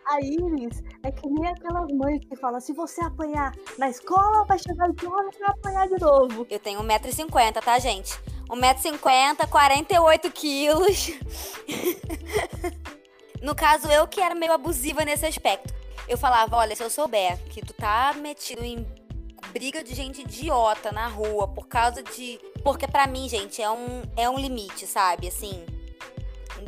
[0.06, 4.58] A Iris é que nem aquelas mães que falam: se você apanhar na escola, vai
[4.60, 6.46] chegar de hora pra apanhar de novo.
[6.48, 8.20] Eu tenho 1,50m, tá, gente?
[8.48, 11.10] 1,50m, 48 quilos.
[13.42, 15.82] no caso, eu que era meio abusiva nesse aspecto.
[16.08, 18.86] Eu falava: olha, se eu souber que tu tá metido em
[19.52, 22.40] briga de gente idiota na rua por causa de.
[22.62, 25.28] Porque para mim, gente, é um, é um limite, sabe?
[25.28, 25.64] Assim.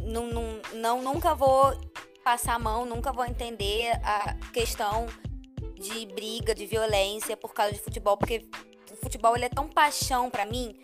[0.03, 1.73] Não, não, não, nunca vou
[2.25, 5.07] passar a mão, nunca vou entender a questão
[5.75, 8.49] de briga, de violência por causa de futebol, porque
[8.91, 10.75] o futebol ele é tão paixão para mim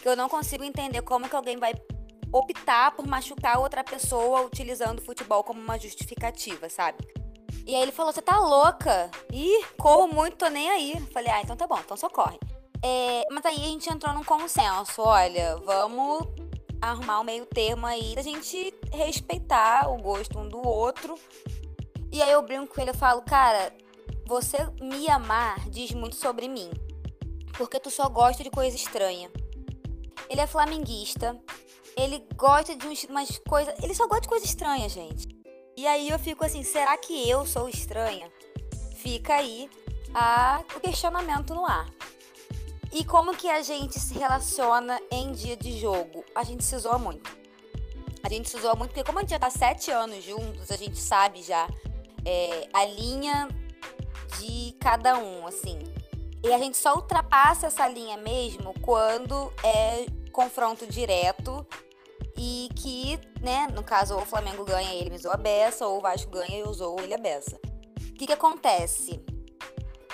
[0.00, 1.72] que eu não consigo entender como que alguém vai
[2.32, 6.98] optar por machucar outra pessoa utilizando o futebol como uma justificativa, sabe?
[7.70, 9.08] E aí ele falou: Você tá louca?
[9.32, 11.00] Ih, corro muito, tô nem aí.
[11.12, 12.36] Falei: Ah, então tá bom, então socorre.
[12.82, 16.26] É, mas aí a gente entrou num consenso: olha, vamos
[16.82, 21.14] arrumar um meio termo aí da gente respeitar o gosto um do outro.
[22.10, 23.72] E aí eu brinco com ele, eu falo, cara,
[24.26, 26.72] você me amar diz muito sobre mim.
[27.56, 29.30] Porque tu só gosta de coisa estranha.
[30.28, 31.40] Ele é flamenguista.
[31.96, 33.72] Ele gosta de umas coisas.
[33.80, 35.39] Ele só gosta de coisa estranha, gente.
[35.80, 38.30] E aí eu fico assim, será que eu sou estranha?
[38.96, 39.66] Fica aí
[40.12, 41.88] a, o questionamento no ar.
[42.92, 46.22] E como que a gente se relaciona em dia de jogo?
[46.34, 47.34] A gente se zoa muito.
[48.22, 50.76] A gente se zoa muito, porque como a gente já tá sete anos juntos, a
[50.76, 51.66] gente sabe já
[52.26, 53.48] é, a linha
[54.38, 55.78] de cada um, assim.
[56.44, 61.66] E a gente só ultrapassa essa linha mesmo quando é confronto direto
[62.90, 66.00] que, né, no caso, ou o Flamengo ganha e ele me a beça, ou o
[66.00, 67.56] Vasco ganha e zoo ele a beça.
[67.56, 69.24] O que que acontece?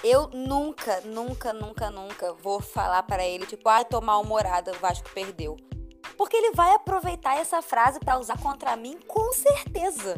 [0.04, 5.08] Eu nunca, nunca, nunca, nunca vou falar para ele, tipo, ah, tô mal-humorada, o Vasco
[5.14, 5.56] perdeu.
[6.18, 10.14] Porque ele vai aproveitar essa frase para usar contra mim com certeza.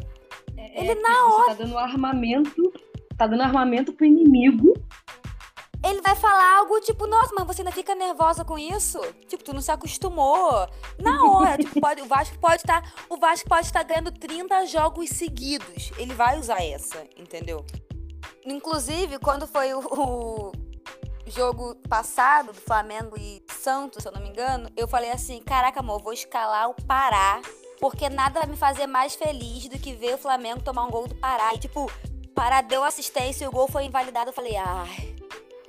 [0.57, 1.43] É, ele na hora.
[1.43, 2.73] Você tá dando armamento,
[3.17, 4.73] tá dando armamento pro inimigo
[5.83, 8.99] ele vai falar algo tipo, nossa, mas você ainda fica nervosa com isso?
[9.27, 10.67] Tipo, tu não se acostumou.
[10.97, 12.81] Na hora, tipo, pode, o Vasco pode estar.
[12.81, 15.91] Tá, o Vasco pode estar ganhando 30 jogos seguidos.
[15.97, 17.65] Ele vai usar essa, entendeu?
[18.45, 20.51] Inclusive, quando foi o, o
[21.27, 25.79] jogo passado do Flamengo e Santos, se eu não me engano, eu falei assim: caraca,
[25.79, 27.41] amor, vou escalar o Pará.
[27.79, 31.07] Porque nada vai me fazer mais feliz do que ver o Flamengo tomar um gol
[31.07, 31.53] do Pará.
[31.53, 31.89] E, tipo,
[32.35, 34.31] Pará deu assistência e o gol foi invalidado.
[34.31, 35.15] Eu falei, ai,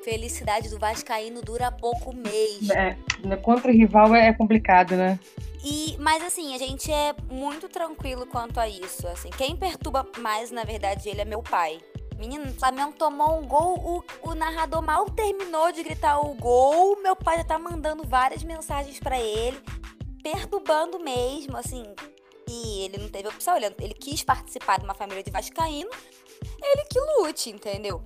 [0.02, 2.70] felicidade do Vascaíno dura pouco mês.
[2.70, 2.96] É,
[3.42, 5.18] contra o rival é complicado, né?
[5.62, 9.06] E, mas assim, a gente é muito tranquilo quanto a isso.
[9.08, 11.78] Assim, quem perturba mais, na verdade, ele é meu pai.
[12.18, 13.78] Menino, o Flamengo tomou um gol,
[14.22, 18.42] o, o narrador mal terminou de gritar o gol, meu pai já tá mandando várias
[18.42, 19.58] mensagens para ele,
[20.22, 21.82] perturbando mesmo, assim.
[22.46, 25.90] E ele não teve opção, ele, ele quis participar de uma família de vascaíno,
[26.62, 28.02] ele que lute, entendeu?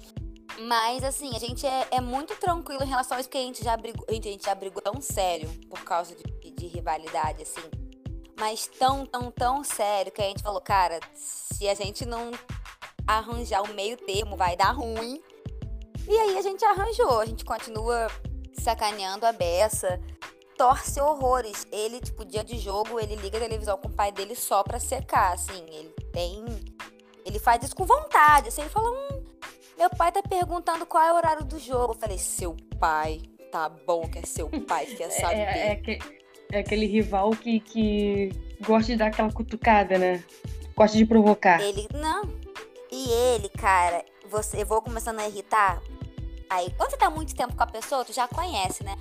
[0.61, 3.65] Mas, assim, a gente é, é, muito tranquilo em relação a isso, porque a gente
[3.65, 7.69] já brigou, a gente, já brigou tão sério por causa de, de, rivalidade, assim.
[8.39, 12.31] Mas tão, tão, tão sério que a gente falou, cara, se a gente não
[13.07, 15.21] arranjar o meio termo, vai dar ruim.
[16.07, 18.09] E aí a gente arranjou, a gente continua
[18.53, 20.01] sacaneando a beça,
[20.57, 21.67] torce horrores.
[21.73, 24.79] Ele, tipo, dia de jogo, ele liga a televisão com o pai dele só pra
[24.79, 25.65] secar, assim.
[25.69, 26.45] Ele tem.
[27.25, 29.14] Ele faz isso com vontade, assim, ele fala, hum,
[29.77, 31.95] meu pai tá perguntando qual é o horário do jogo.
[31.95, 35.37] Eu falei, seu pai, tá bom que é seu pai que quer saber.
[35.37, 35.99] É, é, que,
[36.53, 38.31] é aquele rival que, que
[38.65, 40.25] gosta de dar aquela cutucada, né?
[40.77, 41.61] Gosta de provocar.
[41.61, 42.23] Ele, não.
[42.91, 45.83] E ele, cara, você, eu vou começando a irritar.
[46.49, 48.97] Aí, quando você tá muito tempo com a pessoa, tu já conhece, né?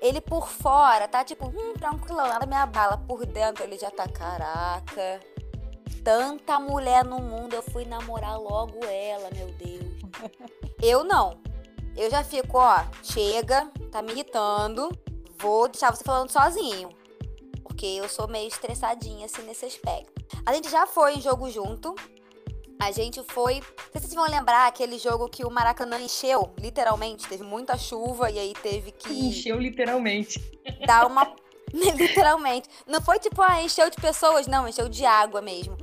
[0.00, 2.98] Ele por fora tá tipo, hum, tranquilo, nada minha bala.
[2.98, 5.20] Por dentro ele já tá, caraca.
[6.02, 9.92] Tanta mulher no mundo, eu fui namorar logo ela, meu Deus.
[10.82, 11.40] Eu não.
[11.96, 14.90] Eu já fico, ó, chega, tá me irritando,
[15.38, 16.88] vou deixar você falando sozinho.
[17.62, 20.12] Porque eu sou meio estressadinha, assim, nesse aspecto.
[20.44, 21.94] A gente já foi em jogo junto.
[22.80, 23.54] A gente foi.
[23.54, 27.28] Não sei se vocês vão lembrar aquele jogo que o Maracanã encheu, literalmente.
[27.28, 29.28] Teve muita chuva e aí teve que.
[29.28, 30.40] Encheu literalmente.
[30.86, 31.34] Dar uma.
[31.96, 32.68] literalmente.
[32.86, 35.76] Não foi tipo, ah, encheu de pessoas, não, encheu de água mesmo.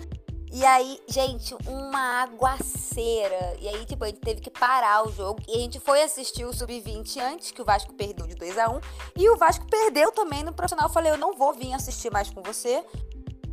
[0.52, 3.56] E aí, gente, uma aguaceira.
[3.60, 5.40] E aí, tipo, a gente teve que parar o jogo.
[5.48, 8.70] E a gente foi assistir o Sub-20 antes, que o Vasco perdeu de 2 a
[8.70, 8.82] 1
[9.16, 10.88] E o Vasco perdeu também no profissional.
[10.88, 12.84] Eu falei, eu não vou vir assistir mais com você.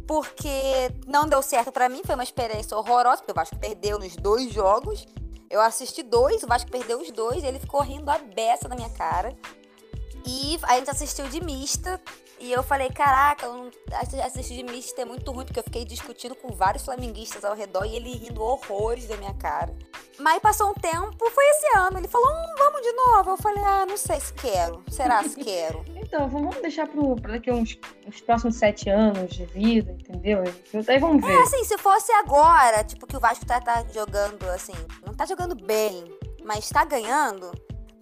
[0.06, 4.14] Porque não deu certo para mim, foi uma experiência horrorosa, porque o Vasco perdeu nos
[4.16, 5.04] dois jogos.
[5.50, 8.90] Eu assisti dois, o Vasco perdeu os dois, ele ficou rindo a beça na minha
[8.90, 9.36] cara.
[10.24, 12.00] E a gente assistiu de mista.
[12.38, 13.46] E eu falei, caraca,
[14.24, 17.84] assistir de mista é muito ruim, porque eu fiquei discutindo com vários flamenguistas ao redor
[17.84, 19.74] e ele rindo horrores da minha cara.
[20.18, 21.98] Mas passou um tempo, foi esse ano.
[21.98, 23.30] Ele falou, hum, vamos de novo.
[23.30, 24.82] Eu falei, ah, não sei se quero.
[24.90, 25.84] Será se quero?
[25.96, 30.44] então, vamos deixar para daqui uns, uns próximos sete anos de vida, entendeu?
[30.88, 31.32] Aí vamos ver.
[31.32, 35.24] É, assim, se fosse agora, tipo, que o Vasco tá, tá jogando, assim, não tá
[35.24, 36.04] jogando bem,
[36.44, 37.50] mas tá ganhando,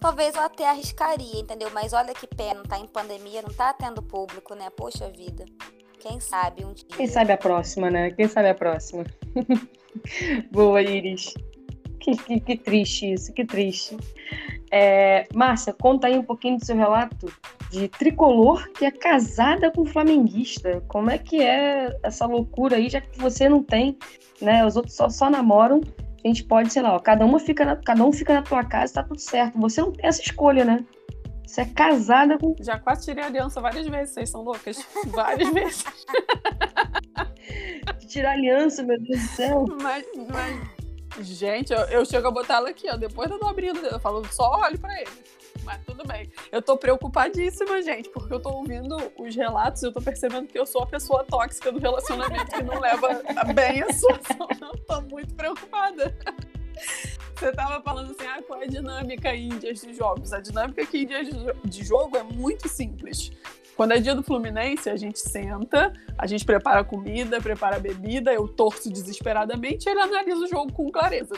[0.05, 1.71] talvez eu até arriscaria, entendeu?
[1.73, 4.69] Mas olha que pena, tá em pandemia, não tá tendo público, né?
[4.69, 5.45] Poxa vida.
[5.99, 6.85] Quem sabe um dia.
[6.95, 8.11] Quem sabe a próxima, né?
[8.11, 9.03] Quem sabe a próxima.
[10.51, 11.33] Boa, Iris.
[11.99, 13.97] Que, que, que, triste isso, que triste.
[14.69, 17.25] É, Márcia, conta aí um pouquinho do seu relato
[17.71, 20.83] de tricolor que é casada com flamenguista.
[20.87, 23.97] Como é que é essa loucura aí, já que você não tem,
[24.39, 24.63] né?
[24.63, 25.81] Os outros só, só namoram
[26.25, 28.63] a gente pode, sei lá, ó, cada, uma fica na, cada um fica na tua
[28.63, 29.59] casa e tá tudo certo.
[29.59, 30.83] Você não tem essa escolha, né?
[31.45, 32.55] Você é casada com.
[32.59, 34.83] Já quase tirei a aliança várias vezes, vocês são loucas?
[35.13, 35.85] várias vezes.
[38.09, 39.65] Tirar aliança, meu Deus do céu.
[39.79, 41.27] Mas, mas...
[41.27, 42.97] gente, eu, eu chego a botar ela aqui, ó.
[42.97, 45.11] Depois eu tô abrindo, eu falo, só olho pra ele
[45.65, 46.31] mas tudo bem.
[46.51, 50.57] Eu tô preocupadíssima, gente, porque eu tô ouvindo os relatos e eu tô percebendo que
[50.57, 53.21] eu sou a pessoa tóxica do relacionamento que não leva
[53.53, 54.47] bem a solução.
[54.61, 56.15] Não, tô muito preocupada.
[57.35, 60.31] Você tava falando assim, ah, qual é a dinâmica em dias de jogos?
[60.31, 61.27] A dinâmica aqui em dias
[61.63, 63.31] de jogo é muito simples.
[63.75, 68.47] Quando é dia do Fluminense, a gente senta, a gente prepara comida, prepara bebida, eu
[68.47, 71.35] torço desesperadamente e ele analisa o jogo com clareza.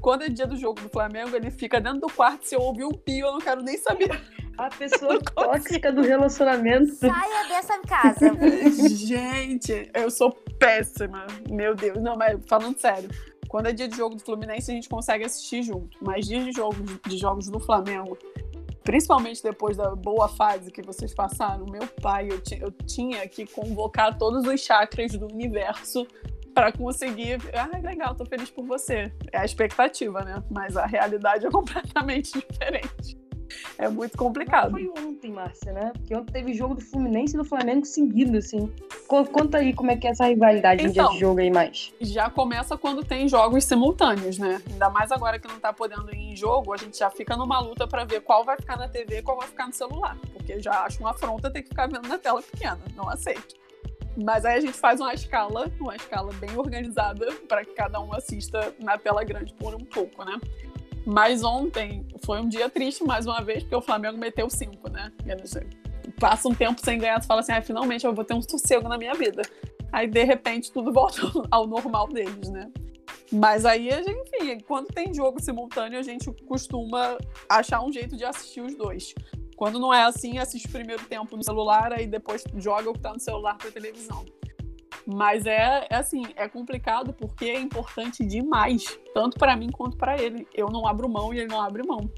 [0.00, 2.84] Quando é dia do jogo do Flamengo, ele fica dentro do quarto, se eu ouvir
[2.84, 4.08] um pio, eu não quero nem saber.
[4.56, 6.94] A pessoa tóxica do relacionamento.
[6.94, 8.32] Saia dessa casa.
[8.88, 11.26] gente, eu sou péssima.
[11.50, 12.00] Meu Deus.
[12.00, 13.10] Não, mas falando sério.
[13.48, 15.98] Quando é dia de jogo do Fluminense, a gente consegue assistir junto.
[16.00, 18.16] Mas dias de jogos, de jogos do Flamengo,
[18.82, 24.16] principalmente depois da boa fase que vocês passaram, meu pai, eu, eu tinha que convocar
[24.16, 26.06] todos os chakras do universo
[26.56, 27.38] para conseguir.
[27.52, 29.12] Ah, legal, tô feliz por você.
[29.30, 30.42] É a expectativa, né?
[30.50, 33.18] Mas a realidade é completamente diferente.
[33.76, 34.70] É muito complicado.
[34.70, 35.92] Foi ontem, Márcia, né?
[35.94, 38.72] Porque ontem teve jogo do Fluminense e do Flamengo seguido, assim.
[39.06, 41.50] Conta aí como é que é essa rivalidade então, no dia de então, jogo aí
[41.50, 41.92] mais.
[42.00, 44.60] Já começa quando tem jogos simultâneos, né?
[44.72, 47.60] Ainda mais agora que não tá podendo ir em jogo, a gente já fica numa
[47.60, 50.16] luta para ver qual vai ficar na TV e qual vai ficar no celular.
[50.32, 52.80] Porque já acho uma afronta ter que ficar vendo na tela pequena.
[52.96, 53.65] Não aceito.
[54.16, 58.12] Mas aí a gente faz uma escala, uma escala bem organizada para que cada um
[58.12, 60.40] assista na tela grande por um pouco, né?
[61.04, 65.12] Mas ontem foi um dia triste mais uma vez, porque o Flamengo meteu cinco, né?
[66.18, 68.88] Passa um tempo sem ganhar, tu fala assim, ah, finalmente eu vou ter um sossego
[68.88, 69.42] na minha vida.
[69.92, 72.70] Aí, de repente, tudo volta ao normal deles, né?
[73.30, 78.60] Mas aí, enfim, quando tem jogo simultâneo, a gente costuma achar um jeito de assistir
[78.60, 79.14] os dois.
[79.56, 83.00] Quando não é assim, assiste o primeiro tempo no celular, aí depois joga o que
[83.00, 84.24] tá no celular pra televisão.
[85.06, 90.20] Mas é, é, assim, é complicado porque é importante demais, tanto para mim quanto para
[90.20, 90.46] ele.
[90.52, 92.10] Eu não abro mão e ele não abre mão.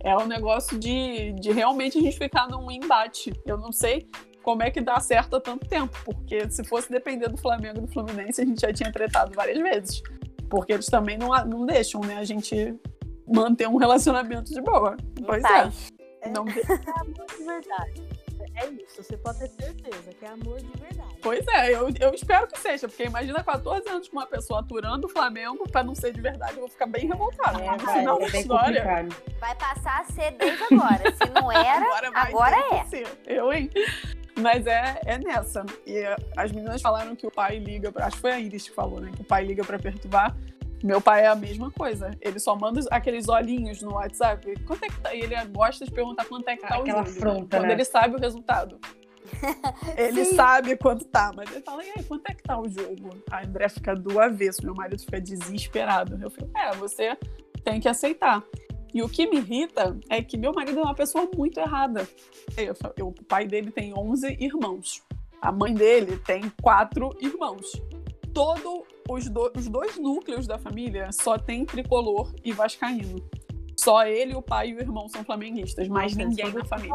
[0.00, 3.32] É um negócio de, de realmente a gente ficar num embate.
[3.46, 4.06] Eu não sei
[4.42, 7.80] como é que dá certo há tanto tempo, porque se fosse depender do Flamengo e
[7.80, 10.02] do Fluminense, a gente já tinha tretado várias vezes.
[10.50, 12.78] Porque eles também não, não deixam, né, a gente
[13.26, 14.96] manter um relacionamento de boa.
[15.26, 15.72] Pois é.
[16.24, 16.28] É.
[16.30, 16.44] Não...
[16.48, 18.24] É amor de verdade.
[18.56, 21.16] É isso, você pode ter certeza que é amor de verdade.
[21.22, 25.06] Pois é, eu, eu espero que seja, porque imagina 14 anos com uma pessoa aturando
[25.06, 27.60] o Flamengo pra não ser de verdade, eu vou ficar bem revoltada.
[27.60, 28.82] É, vai, Final é história.
[28.82, 29.16] Complicado.
[29.40, 31.02] Vai passar a ser desde agora.
[31.16, 33.04] Se não era, agora, agora é.
[33.26, 33.70] Eu, hein?
[34.36, 35.64] Mas é, é nessa.
[35.86, 36.02] E
[36.36, 39.00] as meninas falaram que o pai liga, pra, acho que foi a Iris que falou,
[39.00, 39.10] né?
[39.14, 40.36] Que o pai liga pra perturbar.
[40.82, 42.10] Meu pai é a mesma coisa.
[42.20, 44.54] Ele só manda aqueles olhinhos no WhatsApp.
[44.64, 45.14] Quanto é que tá?
[45.14, 47.18] E ele gosta de perguntar quanto é que tá Aquela o jogo.
[47.18, 47.72] Afronta, Quando né?
[47.72, 48.78] ele sabe o resultado.
[49.96, 50.36] ele Sim.
[50.36, 53.10] sabe quanto tá, mas ele fala, e aí, quanto é que tá o jogo?
[53.30, 56.18] A André fica do avesso, meu marido fica desesperado.
[56.22, 57.16] Eu fico, é, você
[57.64, 58.42] tem que aceitar.
[58.92, 62.06] E o que me irrita é que meu marido é uma pessoa muito errada.
[62.56, 65.02] Eu, eu, o pai dele tem 11 irmãos.
[65.42, 67.72] A mãe dele tem quatro irmãos.
[68.32, 73.22] Todo os, do, os dois núcleos da família só tem tricolor e vascaíno.
[73.76, 76.94] Só ele, o pai e o irmão são flamenguistas, mas Nossa, ninguém na família.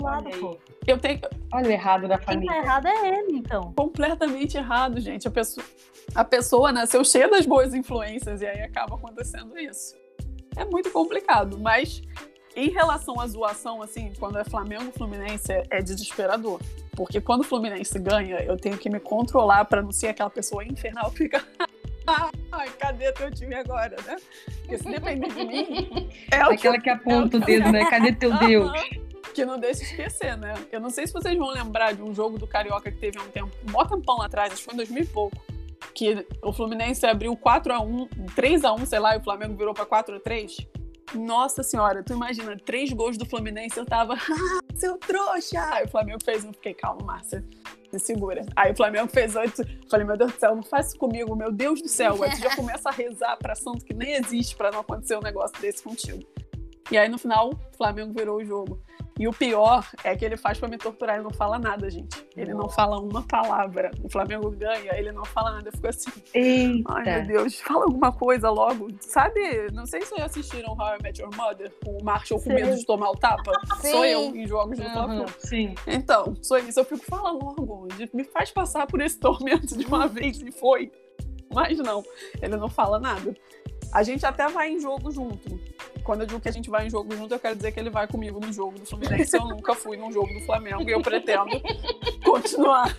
[0.00, 1.20] Lado, eu tenho.
[1.52, 2.52] Olha o errado da família.
[2.52, 3.72] Quem tá errado é ele, então.
[3.74, 5.26] Completamente errado, gente.
[5.26, 5.66] A pessoa,
[6.14, 9.94] a pessoa nasceu cheia das boas influências e aí acaba acontecendo isso.
[10.56, 12.00] É muito complicado, mas
[12.56, 16.60] em relação à zoação, assim, quando é Flamengo Fluminense, é, é desesperador.
[16.96, 20.64] Porque quando o Fluminense ganha, eu tenho que me controlar para não ser aquela pessoa
[20.64, 21.44] infernal que fica.
[22.50, 24.16] Ai, cadê teu time agora, né?
[24.60, 26.10] Porque se depender de mim.
[26.30, 27.84] É Aquela que, aponta é o dedo, né?
[27.88, 28.72] Cadê teu Deus?
[29.32, 30.54] Que não deixa esquecer, né?
[30.72, 33.22] Eu não sei se vocês vão lembrar de um jogo do Carioca que teve há
[33.22, 35.36] um tempo, um bom tempão atrás, acho que foi em 2000 e pouco.
[35.94, 40.66] Que o Fluminense abriu 4x1, 3x1, sei lá, e o Flamengo virou pra 4x3.
[41.14, 44.18] Nossa senhora, tu imagina, três gols do Fluminense, eu tava, ah,
[44.76, 45.60] seu trouxa!
[45.72, 47.44] Aí o Flamengo fez um, fiquei, calma, Márcia,
[47.90, 48.46] se segura.
[48.54, 51.82] Aí o Flamengo fez oito, falei, meu Deus do céu, não isso comigo, meu Deus
[51.82, 52.22] do céu.
[52.22, 55.22] Aí tu já começa a rezar pra santo que nem existe pra não acontecer um
[55.22, 56.22] negócio desse contigo.
[56.90, 58.80] E aí no final, o Flamengo virou o jogo.
[59.20, 62.26] E o pior é que ele faz para me torturar, ele não fala nada, gente.
[62.34, 63.90] Ele não fala uma palavra.
[64.02, 65.68] O Flamengo ganha, ele não fala nada.
[65.68, 66.10] Eu fico assim.
[66.32, 66.90] Eita.
[66.90, 68.88] Ai, meu Deus, fala alguma coisa logo.
[68.98, 72.74] Sabe, não sei se vocês assistiram How I Met Your Mother, o Marshall com medo
[72.74, 73.52] de tomar o tapa.
[73.82, 73.90] Sim.
[73.90, 75.74] Sou eu em jogos do uhum, Sim.
[75.86, 76.80] Então, sou isso.
[76.80, 77.88] Eu fico, fala logo.
[78.14, 80.90] Me faz passar por esse tormento de uma vez e foi.
[81.52, 82.02] Mas não,
[82.40, 83.36] ele não fala nada.
[83.92, 85.60] A gente até vai em jogo junto
[86.02, 87.90] quando eu digo que a gente vai em jogo junto, eu quero dizer que ele
[87.90, 89.36] vai comigo no jogo do Fluminense.
[89.36, 91.50] Eu nunca fui num jogo do Flamengo e eu pretendo
[92.24, 92.96] continuar.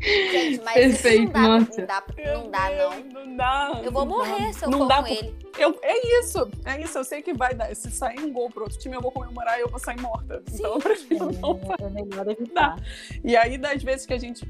[0.00, 1.80] Gente, mas Perfeito, isso não dá, nossa.
[1.80, 3.24] não dá, não dá, não.
[3.24, 3.80] Não dá.
[3.84, 4.52] Eu vou morrer dá.
[4.52, 5.36] se eu não for dá com por- ele.
[5.58, 6.96] Eu, é isso, é isso.
[6.98, 7.74] Eu sei que vai dar.
[7.76, 10.42] Se sair um gol pro outro time, eu vou comemorar e eu vou sair morta.
[10.52, 12.76] Então eu prefiro não É, é melhor evitar.
[13.22, 14.48] E aí, das vezes que a gente.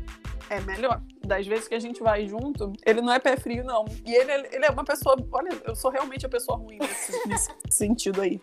[0.48, 1.00] É melhor.
[1.24, 3.84] Das vezes que a gente vai junto, ele não é pé frio, não.
[4.04, 5.16] E ele, ele é uma pessoa.
[5.32, 8.40] Olha, eu sou realmente a pessoa ruim nesse, nesse sentido aí.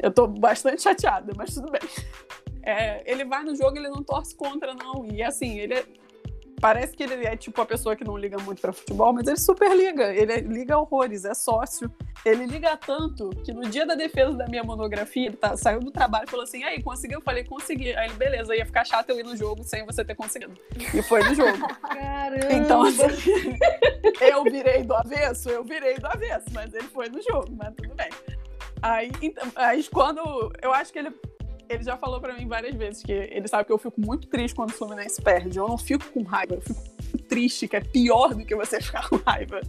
[0.00, 1.80] Eu tô bastante chateada, mas tudo bem.
[2.62, 5.06] É, ele vai no jogo, ele não torce contra, não.
[5.06, 5.84] E assim, ele é-
[6.64, 9.36] Parece que ele é tipo a pessoa que não liga muito pra futebol, mas ele
[9.36, 10.14] super liga.
[10.14, 11.92] Ele liga horrores, é sócio.
[12.24, 15.90] Ele liga tanto que no dia da defesa da minha monografia, ele tá- saiu do
[15.90, 17.18] trabalho e falou assim: aí, conseguiu?
[17.18, 17.94] Eu falei, consegui.
[17.94, 20.54] Aí ele, beleza, ia ficar chato eu ir no jogo sem você ter conseguido.
[20.94, 21.68] E foi no jogo.
[21.86, 22.54] Caramba!
[22.54, 23.58] Então, assim,
[24.22, 27.94] eu virei do avesso, eu virei do avesso, mas ele foi no jogo, mas tudo
[27.94, 28.08] bem.
[28.80, 30.50] Aí, então, aí quando.
[30.62, 31.10] Eu acho que ele.
[31.68, 34.54] Ele já falou pra mim várias vezes que ele sabe que eu fico muito triste
[34.54, 35.58] quando o Fluminense perde.
[35.58, 36.82] Eu não fico com raiva, eu fico
[37.28, 39.60] triste, que é pior do que você ficar com raiva.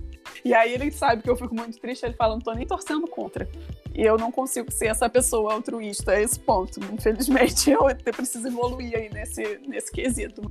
[0.44, 3.08] E aí ele sabe que eu fico muito triste, ele fala, não tô nem torcendo
[3.08, 3.48] contra.
[3.94, 6.80] E eu não consigo ser essa pessoa altruísta a esse ponto.
[6.94, 10.42] Infelizmente, eu preciso evoluir aí nesse, nesse quesito.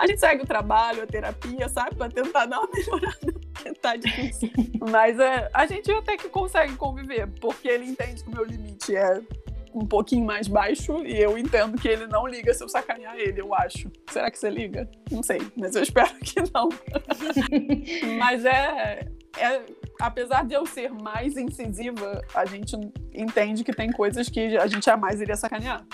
[0.00, 1.94] A gente segue o trabalho, a terapia, sabe?
[1.94, 4.50] Pra tentar dar uma melhorada, porque tá difícil.
[4.90, 8.96] Mas é, a gente até que consegue conviver, porque ele entende que o meu limite
[8.96, 9.20] é
[9.74, 13.40] um pouquinho mais baixo e eu entendo que ele não liga se eu sacanear ele,
[13.40, 13.90] eu acho.
[14.10, 14.90] Será que você liga?
[15.10, 16.68] Não sei, mas eu espero que não.
[18.18, 19.06] mas é,
[19.38, 19.62] é-
[20.00, 22.74] Apesar de eu ser mais incisiva, a gente
[23.14, 25.84] entende que tem coisas que a gente jamais iria sacanear.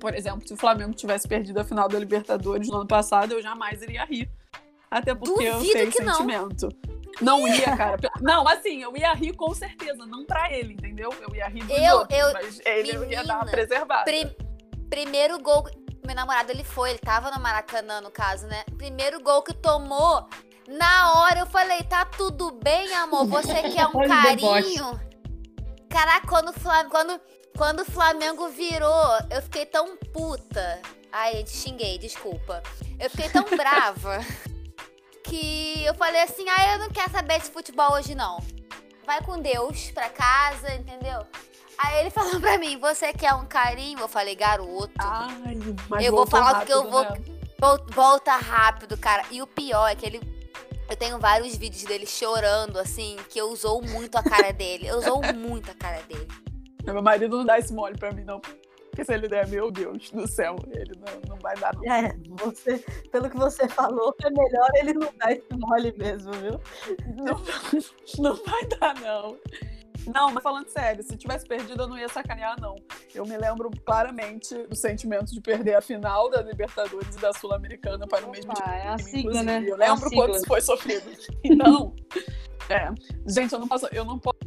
[0.00, 3.42] Por exemplo, se o Flamengo tivesse perdido a final da Libertadores no ano passado, eu
[3.42, 4.30] jamais iria rir.
[4.90, 6.26] Até porque eu Duvido sei o que não.
[7.20, 7.96] Não ia, cara.
[8.20, 11.10] Não, assim, eu ia rir com certeza, não pra ele, entendeu?
[11.20, 14.04] Eu ia rir dos Eu- outros, eu- mas ele eu ia dar uma menina, preservada.
[14.04, 14.36] Pri-
[14.90, 15.64] primeiro gol.
[16.06, 18.64] Meu namorado, ele foi, ele tava no Maracanã, no caso, né?
[18.78, 20.28] Primeiro gol que tomou.
[20.68, 23.26] Na hora eu falei, tá tudo bem, amor?
[23.26, 24.36] Você quer um o deboche.
[24.76, 25.00] carinho?
[25.88, 26.90] Caraca, quando o Flamengo.
[26.90, 27.20] Quando,
[27.56, 30.80] quando o Flamengo virou, eu fiquei tão puta.
[31.10, 32.62] Ai, gente, xinguei, desculpa.
[33.00, 34.18] Eu fiquei tão brava
[35.28, 38.38] que eu falei assim: ah, eu não quero saber de futebol hoje, não.
[39.04, 41.24] Vai com Deus pra casa, entendeu?
[41.78, 44.00] Aí ele falou pra mim: você quer um carinho?
[44.00, 44.92] Eu falei, garoto.
[44.98, 45.36] Ai,
[45.88, 47.20] mas Eu vou falar que eu vou- né?
[47.58, 49.22] Vol- Volta rápido, cara.
[49.30, 50.20] E o pior é que ele.
[50.88, 54.86] Eu tenho vários vídeos dele chorando, assim, que eu usou muito a cara dele.
[54.86, 56.28] Eu usou muito a cara dele.
[56.84, 58.40] Meu marido não dá esse mole pra mim, não.
[58.96, 61.84] Porque se ele der, meu Deus do céu, ele não, não vai dar, não.
[61.92, 62.82] É, você,
[63.12, 66.58] pelo que você falou, é melhor ele não dar esse mole mesmo, viu?
[67.14, 67.38] Não,
[68.18, 69.36] não vai dar, não.
[70.14, 72.74] Não, mas falando sério, se tivesse perdido, eu não ia sacanear, não.
[73.14, 78.06] Eu me lembro claramente do sentimento de perder a final da Libertadores e da Sul-Americana
[78.06, 79.58] para o mesmo Opa, é a time, sigla, né?
[79.58, 79.70] inclusive.
[79.72, 80.36] Eu É lembro quanto sigla.
[80.38, 81.10] isso foi sofrido.
[81.44, 81.94] Então,
[82.70, 82.88] é.
[83.26, 84.38] Gente, eu não posso, eu não posso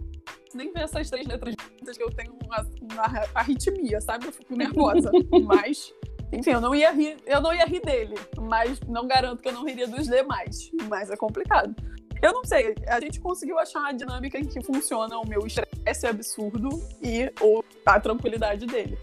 [0.57, 4.27] nem ver essas três letras juntas que eu tenho uma, uma arritmia, sabe?
[4.27, 5.11] Eu fico nervosa.
[5.45, 5.93] mas,
[6.33, 9.53] enfim, eu não ia rir, eu não ia rir dele, mas não garanto que eu
[9.53, 10.71] não riria dos demais.
[10.89, 11.75] Mas é complicado.
[12.21, 16.05] Eu não sei, a gente conseguiu achar uma dinâmica em que funciona o meu estresse
[16.05, 16.67] absurdo
[17.01, 18.97] e o- a tranquilidade dele.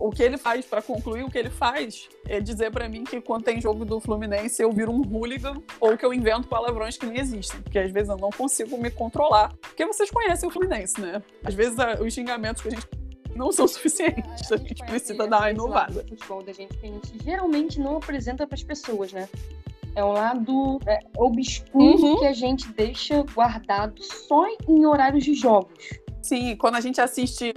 [0.00, 3.20] O que ele faz, pra concluir, o que ele faz é dizer pra mim que
[3.20, 7.06] quando tem jogo do Fluminense eu viro um hooligan ou que eu invento palavrões que
[7.06, 7.60] nem existem.
[7.62, 9.54] Porque às vezes eu não consigo me controlar.
[9.60, 11.22] Porque vocês conhecem o Fluminense, né?
[11.44, 12.86] Às vezes a- os xingamentos que a gente
[13.36, 14.50] não são suficientes.
[14.52, 16.00] A gente precisa dar uma inovada.
[16.04, 19.28] O futebol da gente que a gente geralmente não apresenta para as pessoas, né?
[19.96, 22.18] É um lado é, obscuro Uhum.
[22.18, 25.72] que a gente deixa guardado só em horários de jogos.
[26.20, 27.52] Sim, quando a gente assiste.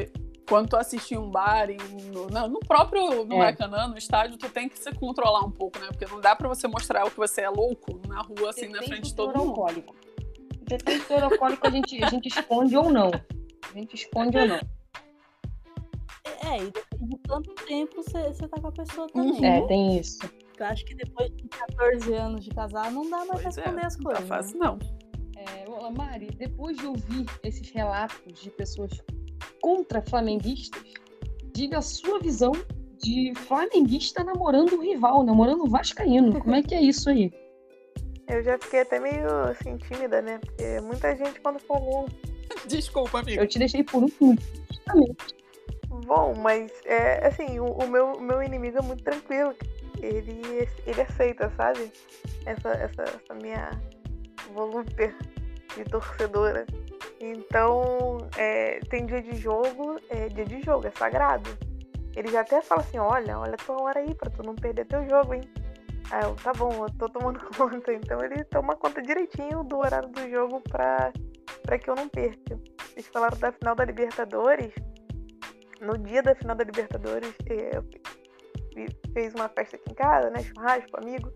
[0.48, 1.78] Quando tu assiste um bar, em,
[2.12, 3.38] no, não, no próprio no É.
[3.38, 5.88] Maracanã, no estádio, tu tem que se controlar um pouco, né?
[5.88, 8.82] Porque não dá pra você mostrar o que você é louco na rua, assim, na
[8.82, 9.50] frente de todo mundo.
[9.50, 9.96] alcoólico.
[10.62, 13.12] Detém teor alcoólico a gente, a gente esconde ou não.
[13.70, 14.60] A gente esconde ou não.
[16.46, 19.32] É, e de quanto tempo você, você tá com a pessoa também.
[19.34, 19.42] Uhum.
[19.42, 19.58] né?
[19.60, 20.20] É, tem isso.
[20.58, 23.62] Eu acho que depois de 14 anos de casar, não dá mais pra Pois é,
[23.62, 24.24] esconder as não tá coisas.
[24.24, 24.36] né?
[24.36, 24.80] fácil, não.
[25.38, 28.92] É, ô, Mari, depois de ouvir esses relatos de pessoas
[29.68, 30.82] contra flamenguistas,
[31.54, 32.54] diga a sua visão
[33.04, 36.40] de flamenguista namorando o rival, namorando o vascaíno.
[36.40, 37.30] Como é que é isso aí?
[38.30, 40.40] Eu já fiquei até meio assim, tímida, né?
[40.40, 42.08] Porque muita gente quando falou,
[42.68, 43.42] Desculpa, amigo.
[43.42, 44.38] Eu te deixei por último,
[44.72, 45.36] justamente.
[46.06, 49.54] bom, mas é assim, o, o meu, o meu inimigo é muito tranquilo.
[50.02, 51.92] Ele, ele aceita, sabe?
[52.46, 53.70] Essa, essa, essa minha
[54.54, 55.14] volúpia
[55.76, 56.66] de torcedora.
[57.20, 61.50] Então, é, tem dia de jogo, é dia de jogo, é sagrado.
[62.16, 64.86] Ele já até fala assim, olha, olha a tua hora aí pra tu não perder
[64.86, 65.42] teu jogo, hein?
[66.12, 67.94] Aí eu, tá bom, eu tô tomando conta.
[67.94, 71.12] Então ele toma conta direitinho do horário do jogo pra,
[71.64, 72.60] pra que eu não perca.
[72.94, 74.74] Eles falaram da final da Libertadores.
[75.82, 77.84] No dia da final da Libertadores, eu
[79.14, 80.42] fez uma festa aqui em casa, né?
[80.44, 81.32] Churrasco, amigo.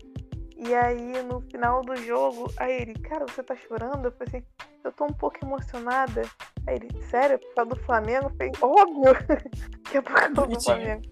[0.64, 4.04] E aí, no final do jogo, aí ele, cara, você tá chorando?
[4.04, 4.44] Eu falei assim,
[4.84, 6.22] eu tô um pouco emocionada.
[6.66, 8.26] Aí ele, sério, por causa do Flamengo?
[8.26, 9.14] Eu falei, óbvio
[9.90, 11.02] que é por causa do Flamengo.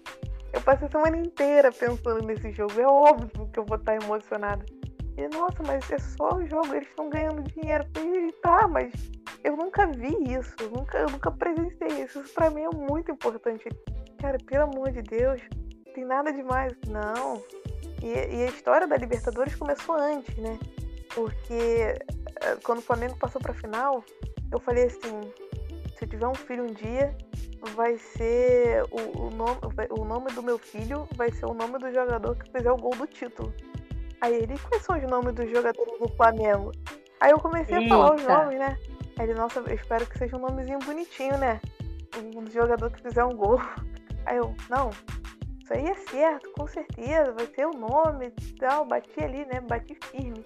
[0.53, 2.79] Eu passei a semana inteira pensando nesse jogo.
[2.79, 4.65] É óbvio que eu vou estar emocionada.
[5.17, 7.85] E, nossa, mas é só o jogo, eles estão ganhando dinheiro.
[7.95, 8.93] Eu falei, tá, mas
[9.43, 10.55] eu nunca vi isso.
[10.61, 12.21] Eu nunca, eu nunca presenciei isso.
[12.21, 13.67] Isso pra mim é muito importante.
[14.17, 15.41] Cara, pelo amor de Deus,
[15.85, 16.73] não tem nada demais.
[16.87, 17.43] Não.
[18.01, 20.57] E, e a história da Libertadores começou antes, né?
[21.13, 21.95] Porque
[22.41, 24.03] eh, quando o Flamengo passou pra final,
[24.51, 25.21] eu falei assim,
[25.97, 27.15] se eu tiver um filho um dia,
[27.75, 29.59] vai ser o, o, nome,
[29.91, 32.95] o nome do meu filho vai ser o nome do jogador que fizer o gol
[32.95, 33.53] do título.
[34.19, 36.71] Aí ele, quais são os nomes dos jogadores do Flamengo?
[37.19, 37.93] Aí eu comecei Eita.
[37.93, 38.77] a falar os nomes, né?
[39.17, 41.59] Aí ele, nossa, eu espero que seja um nomezinho bonitinho, né?
[42.17, 43.59] Um jogador que fizer um gol.
[44.25, 44.91] Aí eu, não,
[45.71, 48.85] isso aí é certo, com certeza, vai ter o nome e tal.
[48.85, 49.61] Bati ali, né?
[49.61, 50.45] Bati firme.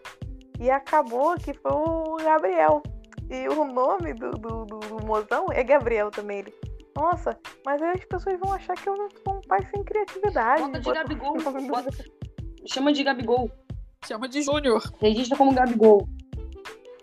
[0.60, 2.82] E acabou que foi o Gabriel.
[3.30, 6.40] E o nome do, do, do, do mozão é Gabriel também.
[6.40, 6.54] Ele,
[6.96, 10.62] nossa, mas aí as pessoas vão achar que eu não sou um pai sem criatividade.
[10.62, 11.38] Bota de Gabigol.
[11.68, 11.90] Bota...
[12.68, 13.52] Chama de Gabigol.
[14.06, 14.82] Chama de Júnior.
[15.00, 16.08] Registra como Gabigol.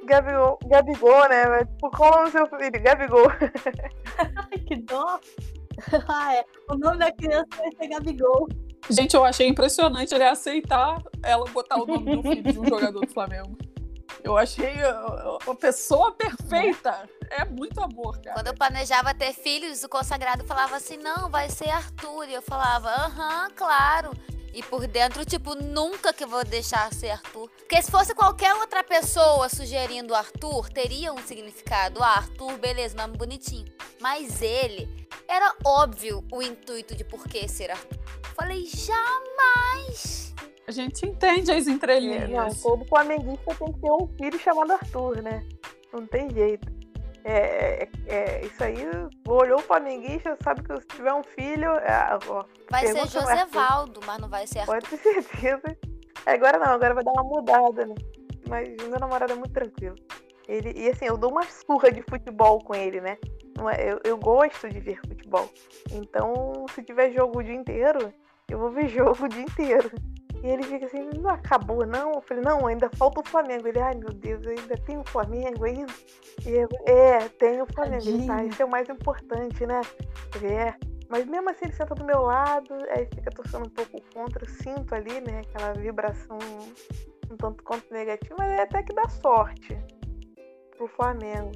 [0.04, 1.64] Gabigol, Gabigol, né?
[1.64, 2.82] Tipo, qual é o seu filho?
[2.82, 3.26] Gabigol.
[4.18, 5.20] Ai, que dó.
[6.09, 6.45] ah, é.
[6.70, 8.49] O nome da criança vai ser Gabigol.
[8.91, 13.01] Gente, eu achei impressionante ele aceitar ela botar o nome do filho de um jogador
[13.01, 13.57] do Flamengo.
[14.22, 17.09] Eu achei a pessoa perfeita.
[17.30, 18.35] É muito amor, cara.
[18.35, 22.28] Quando eu planejava ter filhos, o consagrado falava assim: não, vai ser Arthur.
[22.28, 24.11] E eu falava: aham, claro.
[24.53, 27.48] E por dentro, tipo, nunca que eu vou deixar ser Arthur.
[27.48, 32.03] Porque se fosse qualquer outra pessoa sugerindo Arthur, teria um significado.
[32.03, 33.66] Ah, Arthur, beleza, nome bonitinho.
[34.00, 34.88] Mas ele,
[35.26, 37.98] era óbvio o intuito de por que ser Arthur.
[38.34, 40.34] Falei, jamais!
[40.66, 42.24] A gente entende as entrelinhas.
[42.24, 45.46] É, não, todo flamenguista tem que ter um filho chamado Arthur, né?
[45.92, 46.82] Não tem jeito.
[47.24, 48.76] É, é, é, isso aí,
[49.26, 51.70] olhou o flamenguista, sabe que se tiver um filho.
[51.70, 54.80] É, ó, vai ser Josevaldo, mas não vai ser Arthur.
[54.80, 55.78] Pode ter certeza.
[56.26, 57.94] Agora não, agora vai dar uma mudada, né?
[58.48, 59.96] Mas meu namorado é muito tranquilo.
[60.48, 63.16] Ele, e assim, eu dou uma surra de futebol com ele, né?
[63.76, 65.48] É, eu, eu gosto de ver futebol.
[65.90, 68.12] Então, se tiver jogo o dia inteiro,
[68.48, 69.90] eu vou ver jogo o dia inteiro.
[70.43, 72.14] E ele fica assim, não acabou não?
[72.14, 73.68] Eu falei, não, ainda falta o Flamengo.
[73.68, 75.93] Ele, ai meu Deus, ainda tem o Flamengo ainda?
[76.45, 78.09] E eu, é, tem o Flamengo.
[78.09, 79.80] Ele, tá, isso é o mais importante, né?
[80.36, 80.74] Ele, é.
[81.09, 84.95] Mas mesmo assim ele senta do meu lado, aí fica torcendo um pouco contra, sinto
[84.95, 86.38] ali, né, aquela vibração
[87.30, 89.78] um tanto quanto negativa, mas é até que dá sorte
[90.76, 91.53] pro Flamengo.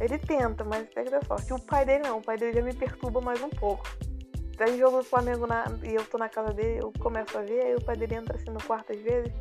[0.00, 1.52] Ele tenta, mas até que dá sorte.
[1.52, 3.84] O pai dele não, o pai dele já me perturba mais um pouco.
[4.56, 7.60] Tem jogo do Flamengo na, e eu tô na casa dele, eu começo a ver,
[7.60, 9.32] aí o pai dele entra assim no quarto às vezes.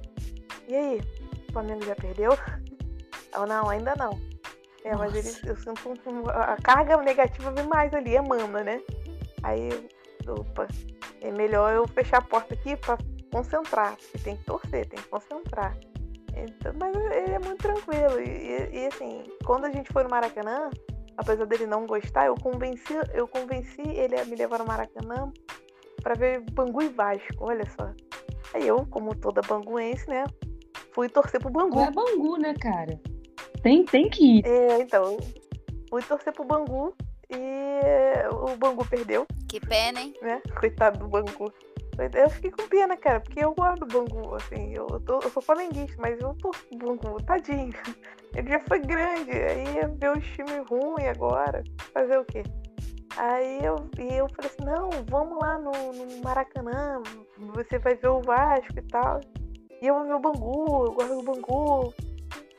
[0.68, 1.02] E aí,
[1.50, 2.32] o Flamengo já perdeu?
[3.34, 4.18] Eu, não, ainda não.
[4.86, 5.04] É, Nossa.
[5.04, 8.82] mas ele, eu sinto um, a carga negativa vem mais ali, emana, né?
[9.44, 9.68] Aí,
[10.26, 10.68] opa,
[11.20, 12.98] é melhor eu fechar a porta aqui pra
[13.30, 15.76] concentrar, porque tem que torcer, tem que concentrar.
[16.34, 18.22] Então, mas ele é muito tranquilo.
[18.22, 20.70] E, e, e assim, quando a gente foi no Maracanã,
[21.18, 25.32] apesar dele não gostar, eu convenci, eu convenci ele a me levar no Maracanã
[26.02, 27.92] para ver Bangu e Vasco, olha só.
[28.54, 30.24] Aí eu, como toda banguense, né,
[30.94, 31.80] fui torcer pro Bangu.
[31.80, 33.00] é Bangu, né, cara?
[33.62, 34.46] Tem, tem que ir.
[34.46, 35.18] É, então,
[35.90, 36.96] fui torcer pro Bangu
[37.30, 37.80] e
[38.32, 39.26] o Bangu perdeu.
[39.50, 40.14] Que pena, hein?
[40.22, 40.42] Né?
[40.60, 41.52] Coitado do Bangu.
[42.14, 45.42] Eu fiquei com pena, cara, porque eu gosto do Bangu, assim, eu, tô, eu sou
[45.42, 47.74] flamenguista, mas eu tô o Bangu, tadinho.
[48.36, 49.66] Ele já foi grande, aí
[49.98, 52.44] ver o time ruim agora, fazer o quê?
[53.18, 57.02] Aí eu, e eu falei assim, não, vamos lá no, no Maracanã,
[57.54, 59.22] você vai ver o Vasco e tal.
[59.82, 61.94] E eu vou ver o Bangu, eu gosto do Bangu.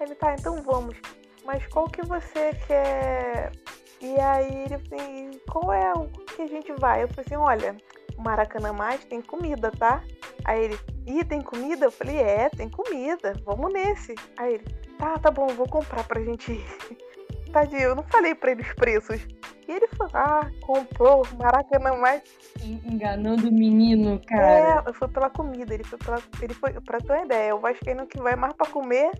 [0.00, 0.96] Ele, tá, então vamos.
[1.44, 3.52] Mas qual que você quer?
[4.00, 7.02] E aí ele assim, qual é o que a gente vai?
[7.02, 10.02] Eu falei assim, olha, o Maracanã Mais tem comida, tá?
[10.44, 11.86] Aí ele, ih, tem comida?
[11.86, 14.14] Eu falei, é, tem comida, vamos nesse.
[14.36, 14.64] Aí ele,
[14.98, 16.64] tá, tá bom, vou comprar pra gente ir.
[17.52, 19.26] Tadinho, eu não falei pra ele os preços.
[19.66, 22.22] E ele falou, ah, comprou Maracanã Mais.
[22.62, 24.84] Enganando o menino, cara.
[24.86, 26.22] É, foi pela comida, ele foi pela.
[26.40, 29.10] Ele foi, pra ter uma ideia, o Vascaíno que vai mais pra comer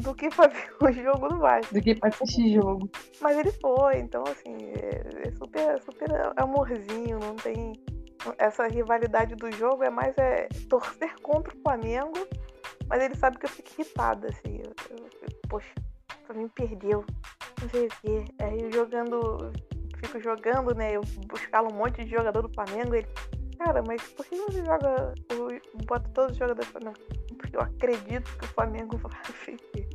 [0.00, 1.74] do que pra ver o jogo do Vasco.
[1.74, 2.90] Do que pra assistir jogo.
[3.20, 7.72] Mas ele foi, então assim, é, é super, super amorzinho, não tem
[8.38, 12.26] essa rivalidade do jogo é mais é, torcer contra o Flamengo,
[12.88, 14.58] mas ele sabe que eu fico irritada, assim.
[14.58, 15.72] Eu, eu, eu, poxa,
[16.22, 17.04] o Flamengo perdeu,
[17.60, 18.24] não sei o quê.
[18.40, 19.52] Aí jogando,
[19.96, 20.96] fico jogando, né?
[20.96, 23.08] Eu buscava um monte de jogador do Flamengo, ele.
[23.58, 25.14] Cara, mas por que você joga.
[25.86, 26.98] Bota todos os jogadores do Flamengo?
[27.38, 29.10] Porque eu acredito que o Flamengo vai
[29.46, 29.88] vencer.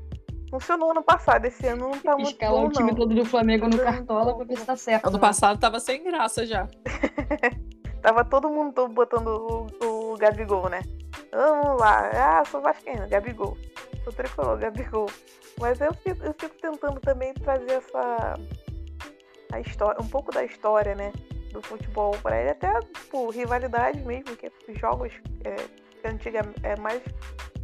[0.50, 2.96] Funcionou ano passado, esse ano não tá muito Escala bom, o time não.
[2.96, 5.08] todo do Flamengo no Cartola pra ver se tá certo.
[5.08, 5.22] Ano né?
[5.22, 6.66] passado tava sem graça já.
[8.08, 9.28] Tava todo mundo botando
[9.84, 10.80] o, o Gabigol, né?
[11.30, 12.10] Vamos lá.
[12.14, 13.58] Ah, sou vascaíno, Gabigol.
[14.06, 15.10] Sou tricolor, Gabigol.
[15.60, 18.40] Mas eu fico, eu fico tentando também trazer essa...
[19.52, 21.12] A história, um pouco da história, né?
[21.52, 22.52] Do futebol pra ele.
[22.52, 22.80] Até,
[23.12, 24.50] por rivalidade mesmo, que
[24.80, 25.12] jogos
[25.44, 25.56] é,
[26.02, 27.04] que antiga, é mais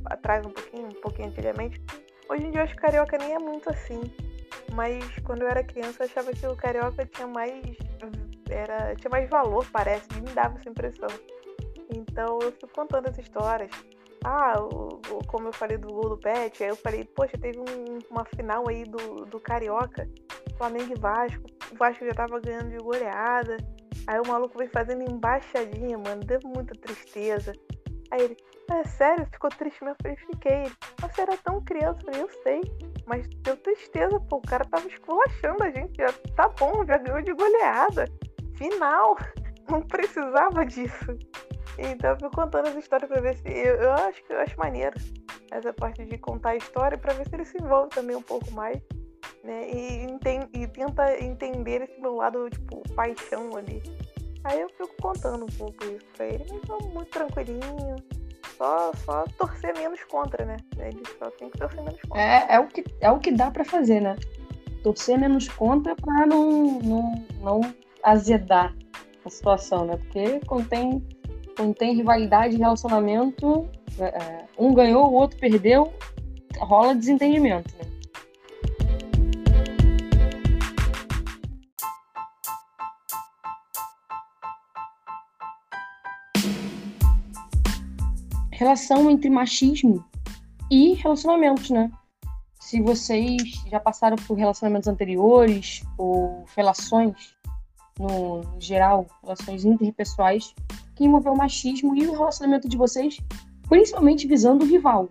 [0.08, 1.82] atrás um pouquinho, um pouquinho antigamente.
[2.28, 4.02] Hoje em dia eu acho que carioca nem é muito assim.
[4.74, 7.78] Mas quando eu era criança eu achava que o carioca tinha mais.
[8.54, 10.08] Era, tinha mais valor, parece.
[10.16, 11.10] Me dava essa impressão.
[11.90, 13.72] Então eu fico contando as histórias.
[14.24, 17.60] Ah, o, o- como eu falei do gol do Pet, aí eu falei, poxa, teve
[17.60, 20.08] um- uma final aí do, do Carioca,
[20.58, 21.44] Flamengo e Vasco.
[21.72, 23.58] O Vasco já tava ganhando de goleada.
[24.08, 26.22] Aí o maluco veio fazendo embaixadinha, mano.
[26.24, 27.52] Deu muita tristeza.
[28.12, 28.38] Aí ele,
[28.72, 29.98] é sério, ficou triste mesmo?
[30.00, 30.72] Eu falei, fiquei.
[31.02, 32.62] Você era tão criança, eu falei, eu sei.
[33.06, 34.38] Mas deu tristeza, pô.
[34.38, 35.98] O cara tava esculachando a gente.
[35.98, 38.06] Já tá bom, já ganhou de goleada.
[38.56, 39.18] Final.
[39.70, 41.18] Não precisava disso.
[41.78, 43.48] Então eu fico contando essa história pra ver se.
[43.48, 44.96] Eu, eu acho que eu acho maneiro
[45.52, 48.52] essa parte de contar a história pra ver se ele se envolve também um pouco
[48.52, 48.78] mais.
[49.44, 49.70] Né?
[49.72, 53.82] E, enten- e tenta entender esse meu lado, tipo, paixão ali.
[54.44, 57.96] Aí eu fico contando um pouco isso pra ele, mas tô muito tranquilinho.
[58.58, 60.58] Só, só torcer menos contra, né?
[60.78, 62.22] Ele só tem que torcer menos contra.
[62.22, 64.16] É, é, o que, é o que dá pra fazer, né?
[64.84, 67.62] Torcer menos contra pra não, não, não
[68.04, 68.76] azedar
[69.26, 69.98] a situação, né?
[69.98, 70.42] Porque
[71.56, 75.94] quando tem rivalidade, relacionamento, é, é, um ganhou, o outro perdeu,
[76.58, 77.90] rola desentendimento, né?
[88.52, 90.06] Relação entre machismo
[90.72, 91.92] e relacionamentos, né?
[92.60, 97.33] Se vocês já passaram por relacionamentos anteriores ou relações
[98.00, 100.54] no geral, relações interpessoais
[100.96, 103.18] que envolveu machismo e o relacionamento de vocês,
[103.68, 105.10] principalmente visando o rival.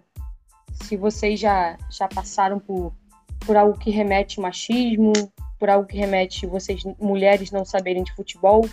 [0.73, 2.93] Se vocês já já passaram por
[3.47, 5.13] por algo que remete machismo,
[5.59, 8.65] por algo que remete vocês mulheres não saberem de futebol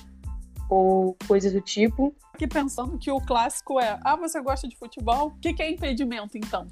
[0.70, 5.28] ou coisas do tipo, Aqui pensando que o clássico é: ah, você gosta de futebol?
[5.28, 6.68] O que, que é impedimento, então?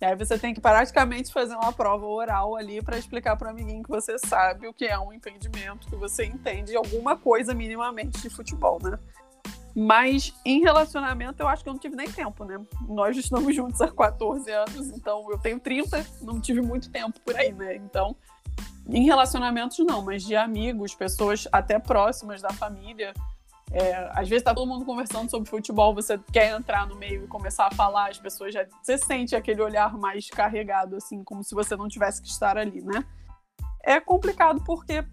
[0.00, 3.50] E aí você tem que praticamente fazer uma prova oral ali para explicar para o
[3.50, 8.20] amiguinho que você sabe o que é um impedimento, que você entende alguma coisa minimamente
[8.20, 8.98] de futebol, né?
[9.74, 12.60] Mas em relacionamento eu acho que eu não tive nem tempo, né?
[12.88, 17.36] Nós estamos juntos há 14 anos, então eu tenho 30, não tive muito tempo por
[17.36, 17.76] aí, né?
[17.76, 18.14] Então,
[18.88, 23.12] em relacionamentos não, mas de amigos, pessoas até próximas da família,
[23.70, 27.26] é, às vezes tá todo mundo conversando sobre futebol, você quer entrar no meio e
[27.26, 28.66] começar a falar, as pessoas já.
[28.82, 32.82] Você sente aquele olhar mais carregado, assim, como se você não tivesse que estar ali,
[32.82, 33.04] né?
[33.84, 35.04] É complicado porque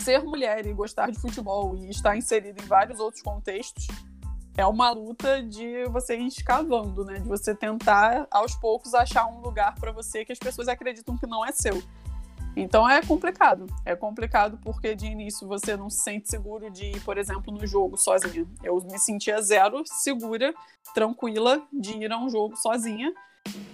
[0.00, 3.86] ser mulher e gostar de futebol e estar inserida em vários outros contextos
[4.56, 7.14] é uma luta de você ir escavando, né?
[7.14, 11.26] De você tentar, aos poucos, achar um lugar para você que as pessoas acreditam que
[11.26, 11.82] não é seu.
[12.56, 13.66] Então é complicado.
[13.84, 17.66] É complicado porque de início você não se sente seguro de ir, por exemplo, no
[17.66, 18.46] jogo sozinha.
[18.62, 20.54] Eu me sentia zero segura,
[20.94, 23.12] tranquila de ir a um jogo sozinha.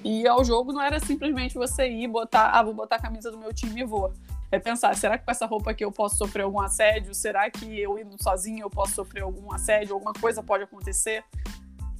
[0.04, 3.38] E ao jogo não era simplesmente você ir botar, ah, vou botar a camisa do
[3.38, 4.12] meu time e vou.
[4.50, 7.14] É pensar, será que com essa roupa aqui eu posso sofrer algum assédio?
[7.14, 9.94] Será que eu indo sozinha eu posso sofrer algum assédio?
[9.94, 11.22] Alguma coisa pode acontecer?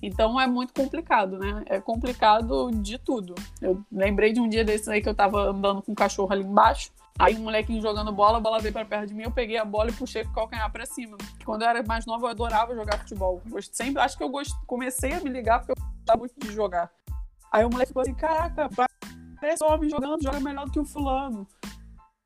[0.02, 1.64] Então é muito complicado, né?
[1.66, 3.34] É complicado de tudo.
[3.60, 6.44] Eu lembrei de um dia desses aí que eu tava andando com o cachorro ali
[6.44, 6.90] embaixo.
[7.18, 9.64] Aí um molequinho jogando bola, a bola veio pra perto de mim, eu peguei a
[9.64, 11.16] bola e puxei com o calcanhar pra cima.
[11.44, 13.42] Quando eu era mais nova, eu adorava jogar futebol.
[13.48, 14.54] Gost- Sempre, acho que eu gost...
[14.68, 16.88] comecei a me ligar porque eu gostava muito de jogar.
[17.50, 18.68] Aí o moleque ficou assim, caraca,
[19.40, 21.44] parece um homem jogando, joga melhor do que o fulano.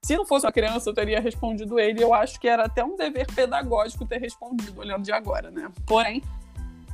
[0.04, 2.02] Se não fosse uma criança, eu teria respondido ele.
[2.02, 5.70] Eu acho que era até um dever pedagógico ter respondido, olhando de agora, né?
[5.86, 6.22] Porém,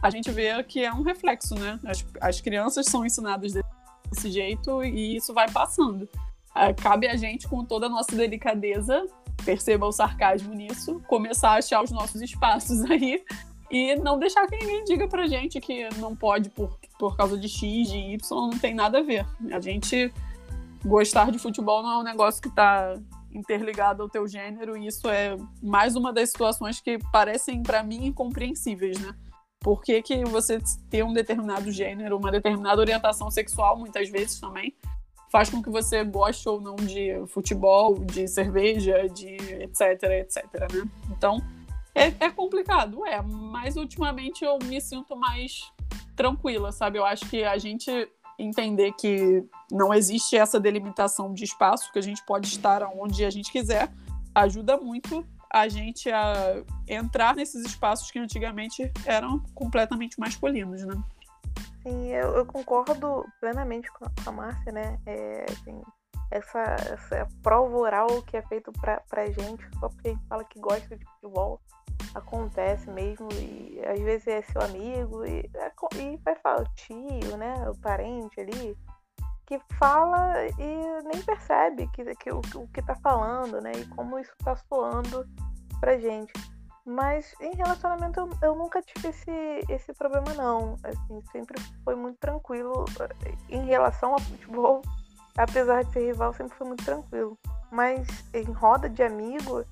[0.03, 1.79] a gente vê que é um reflexo, né?
[1.85, 6.09] As, as crianças são ensinadas desse jeito e isso vai passando.
[6.55, 9.07] Ah, cabe a gente, com toda a nossa delicadeza,
[9.45, 13.23] perceba o sarcasmo nisso, começar a achar os nossos espaços aí
[13.71, 17.49] e não deixar que ninguém diga pra gente que não pode por, por causa de
[17.49, 19.27] X, de Y, não tem nada a ver.
[19.53, 20.13] A gente
[20.85, 22.95] gostar de futebol não é um negócio que tá
[23.33, 28.07] interligado ao teu gênero, e isso é mais uma das situações que parecem para mim
[28.07, 29.15] incompreensíveis, né?
[29.61, 34.75] Por que, que você ter um determinado gênero, uma determinada orientação sexual, muitas vezes também,
[35.31, 40.89] faz com que você goste ou não de futebol, de cerveja, de etc, etc, né?
[41.11, 41.43] Então,
[41.95, 45.73] é, é complicado, é, mas ultimamente eu me sinto mais
[46.15, 46.99] tranquila, sabe?
[46.99, 47.91] Eu acho que a gente
[48.39, 53.31] entender que não existe essa delimitação de espaço, que a gente pode estar onde a
[53.31, 53.93] gente quiser,
[54.35, 60.95] ajuda muito a gente a entrar nesses espaços que antigamente eram completamente masculinos, né?
[61.83, 64.99] Sim, eu, eu concordo plenamente com a, Márcia, né?
[65.07, 65.81] É, assim,
[66.31, 70.45] essa, essa prova oral que é feito pra, pra gente, só porque a gente fala
[70.45, 71.61] que gosta de futebol,
[72.15, 77.37] acontece mesmo, e às vezes é seu amigo, e, é e vai falar, o tio,
[77.37, 77.55] né?
[77.71, 78.77] O parente ali,
[79.49, 83.73] que fala e nem percebe que, que, o, o que tá falando, né?
[83.75, 85.27] E como isso tá soando
[85.81, 86.31] pra gente.
[86.85, 90.77] Mas em relacionamento eu, eu, nunca tive esse, esse problema não.
[90.85, 92.85] Assim, sempre foi muito tranquilo.
[93.25, 94.83] Eh, em relação ao futebol,
[95.39, 97.39] apesar de ser rival, sempre foi muito tranquilo.
[97.73, 99.65] Mas em roda de amigo,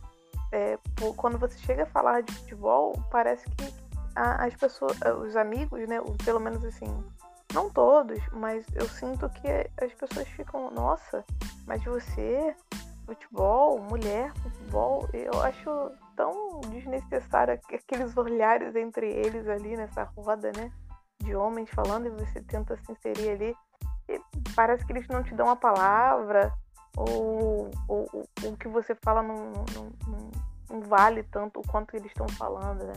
[0.53, 0.79] é,
[1.17, 3.75] quando você chega a falar de futebol, parece que
[4.15, 6.87] as pessoas, os amigos, né, pelo menos assim,
[7.57, 9.49] não todos, mas eu sinto que
[9.83, 11.25] as pessoas ficam, nossa,
[11.67, 12.55] mas você,
[13.07, 20.71] futebol, mulher, futebol, eu acho tão desnecessário aqueles olhares entre eles ali nessa roda, né?
[21.23, 23.57] De homens falando e você tenta se inserir ali.
[24.07, 24.21] E
[24.55, 26.53] parece que eles não te dão a palavra,
[26.95, 29.65] ou, o que você fala não, não,
[30.07, 30.31] não,
[30.69, 32.93] não, vale tanto o quanto eles estão falando, né?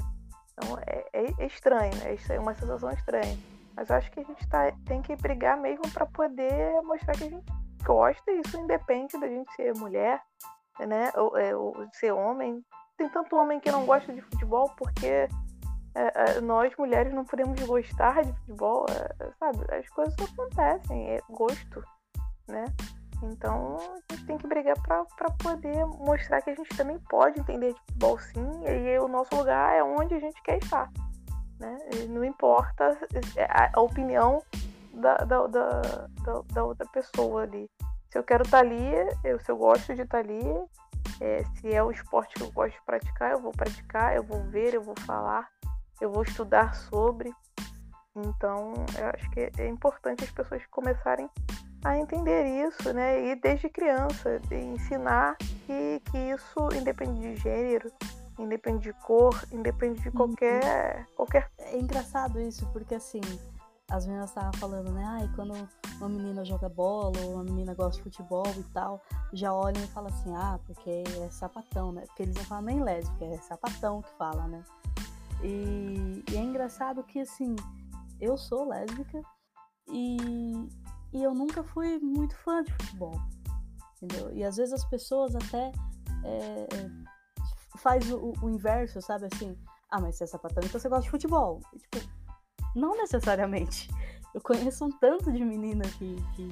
[0.52, 2.18] Então é, é, é estranho, né?
[2.30, 3.38] É uma sensação estranha.
[3.80, 7.24] Mas eu acho que a gente tá, tem que brigar mesmo para poder mostrar que
[7.24, 7.46] a gente
[7.86, 10.22] gosta, e isso independe da gente ser mulher,
[10.86, 11.10] né?
[11.16, 12.62] Ou, é, ou ser homem.
[12.98, 15.30] Tem tanto homem que não gosta de futebol porque é,
[15.96, 19.60] é, nós mulheres não podemos gostar de futebol, é, sabe?
[19.74, 21.82] As coisas acontecem, é gosto,
[22.50, 22.66] né?
[23.24, 23.78] Então
[24.10, 27.80] a gente tem que brigar para poder mostrar que a gente também pode entender de
[27.80, 30.92] futebol sim, e o nosso lugar é onde a gente quer estar.
[31.60, 31.78] Né?
[32.08, 32.98] Não importa
[33.50, 34.42] a, a opinião
[34.94, 35.82] da, da, da,
[36.54, 37.70] da, outra pessoa ali.
[38.10, 38.92] Se eu quero estar ali,
[39.24, 40.42] eu, se eu gosto de estar ali,
[41.22, 44.42] é, se é o esporte que eu gosto de praticar, eu vou praticar, eu vou
[44.46, 45.48] ver, eu vou falar,
[46.00, 47.32] eu vou estudar sobre.
[48.16, 51.30] Então, eu acho que é importante as pessoas começarem
[51.84, 53.28] a entender isso, né?
[53.28, 57.92] E desde criança, de ensinar que, que isso independe de gênero,
[58.40, 60.16] independe de cor, independe de uhum.
[60.16, 61.52] qualquer, qualquer.
[61.60, 63.22] É engraçado isso, porque assim,
[63.90, 65.04] as meninas estavam falando, né?
[65.06, 65.54] Ai, quando
[65.98, 69.02] uma menina joga bola ou uma menina gosta de futebol e tal,
[69.34, 72.04] já olham e falam assim, ah, porque é sapatão, né?
[72.08, 74.64] Porque eles não falam nem lésbica, é sapatão que fala, né?
[75.44, 77.56] E, e é engraçado que, assim,
[78.20, 79.22] eu sou lésbica
[79.88, 80.18] e,
[81.14, 83.20] e eu nunca fui muito fã de futebol.
[84.02, 84.32] Entendeu?
[84.34, 85.72] E às vezes as pessoas até
[86.24, 86.68] é,
[87.80, 89.28] faz o, o, inverso, sabe?
[89.32, 89.58] Assim,
[89.90, 91.62] ah, mas você é sapatão, então você gosta de futebol.
[91.74, 91.98] E, tipo,
[92.76, 93.90] não necessariamente.
[94.34, 96.50] Eu conheço um tanto de menina que, que,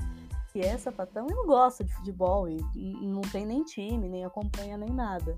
[0.52, 4.76] que é sapatão e não gosta de futebol, e não tem nem time, nem acompanha,
[4.78, 5.38] nem nada.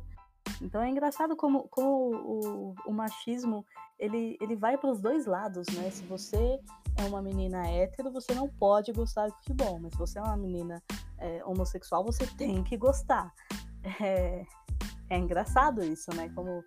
[0.62, 3.66] Então é engraçado como, como o, o machismo
[3.98, 5.90] ele, ele vai para os dois lados, né?
[5.90, 6.60] Se você
[6.98, 10.38] é uma menina hétero, você não pode gostar de futebol, mas se você é uma
[10.38, 10.82] menina
[11.18, 13.32] é, homossexual, você tem que gostar.
[14.02, 14.46] É,
[15.10, 16.30] é engraçado isso, né?
[16.36, 16.64] Como.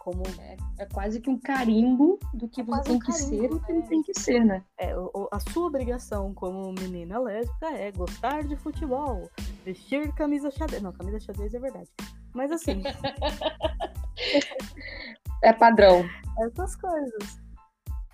[0.00, 0.22] como...
[0.38, 3.54] É, é quase que um carimbo do que é você tem um que ser e
[3.54, 4.64] o que não tem que ser, né?
[4.78, 4.92] É,
[5.30, 9.28] a sua obrigação como menina lésbica é gostar de futebol,
[9.64, 10.82] vestir camisa xadrez.
[10.82, 11.90] Não, camisa xadrez é verdade.
[12.34, 12.82] Mas assim.
[15.42, 16.04] é padrão.
[16.40, 17.40] Essas coisas.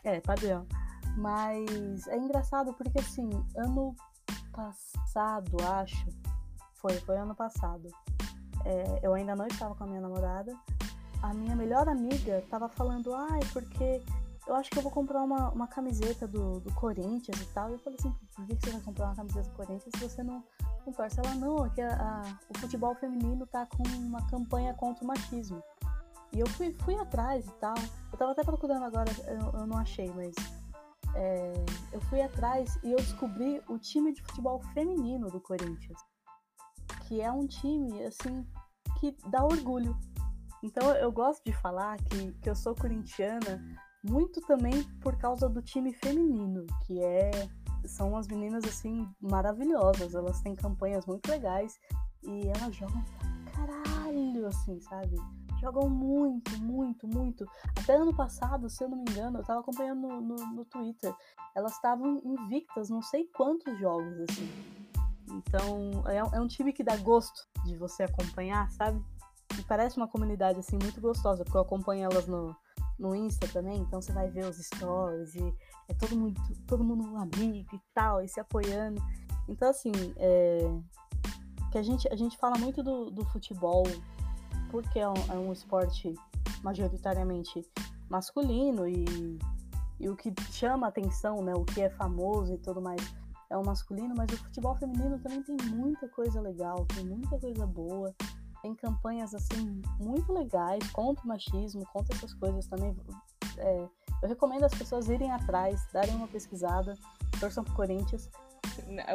[0.04, 0.66] É, padrão.
[1.16, 3.94] Mas é engraçado porque, assim, ano
[4.52, 6.06] passado, acho.
[6.74, 7.88] Foi, foi ano passado.
[8.64, 10.54] É, eu ainda não estava com a minha namorada.
[11.22, 14.02] A minha melhor amiga estava falando, ai, ah, porque
[14.46, 17.70] eu acho que eu vou comprar uma, uma camiseta do, do Corinthians e tal.
[17.70, 20.22] E eu falei assim, por que você vai comprar uma camiseta do Corinthians se você
[20.22, 20.42] não,
[20.86, 20.94] não?
[20.96, 25.06] Ela, não, é que a, a, o futebol feminino tá com uma campanha contra o
[25.06, 25.62] machismo.
[26.32, 27.74] E eu fui, fui atrás e tal.
[28.12, 30.34] Eu tava até procurando agora, eu, eu não achei, mas
[31.14, 31.52] é,
[31.92, 35.98] eu fui atrás e eu descobri o time de futebol feminino do Corinthians.
[37.08, 38.46] Que é um time, assim,
[39.00, 39.96] que dá orgulho.
[40.62, 43.64] Então eu gosto de falar que, que eu sou corintiana
[44.04, 47.30] muito também por causa do time feminino, que é
[47.86, 51.78] são umas meninas assim maravilhosas, elas têm campanhas muito legais
[52.22, 53.02] e elas jogam
[53.54, 55.16] pra lindo, assim, sabe?
[55.60, 57.46] Jogam muito, muito, muito.
[57.76, 61.12] Até ano passado, se eu não me engano, eu tava acompanhando no, no, no Twitter.
[61.54, 64.48] Elas estavam invictas, não sei quantos jogos, assim.
[65.32, 69.02] Então, é, é um time que dá gosto de você acompanhar, sabe?
[69.58, 72.54] E parece uma comunidade, assim, muito gostosa, porque eu acompanho elas no,
[72.98, 75.54] no Insta também, então você vai ver os stories e
[75.88, 79.02] é todo mundo, todo mundo amigo e tal, e se apoiando.
[79.48, 80.58] Então, assim, é,
[81.70, 83.84] que a gente, a gente fala muito do, do futebol
[84.70, 86.14] porque é um, é um esporte
[86.62, 87.64] majoritariamente
[88.08, 89.38] masculino e,
[89.98, 93.00] e o que chama atenção, né, o que é famoso e tudo mais
[93.50, 97.66] é o masculino, mas o futebol feminino também tem muita coisa legal, tem muita coisa
[97.66, 98.14] boa,
[98.62, 102.96] tem campanhas assim muito legais contra o machismo, contra essas coisas também.
[103.58, 103.88] É,
[104.22, 106.94] eu recomendo as pessoas irem atrás, darem uma pesquisada,
[107.40, 108.28] torçam pro Corinthians.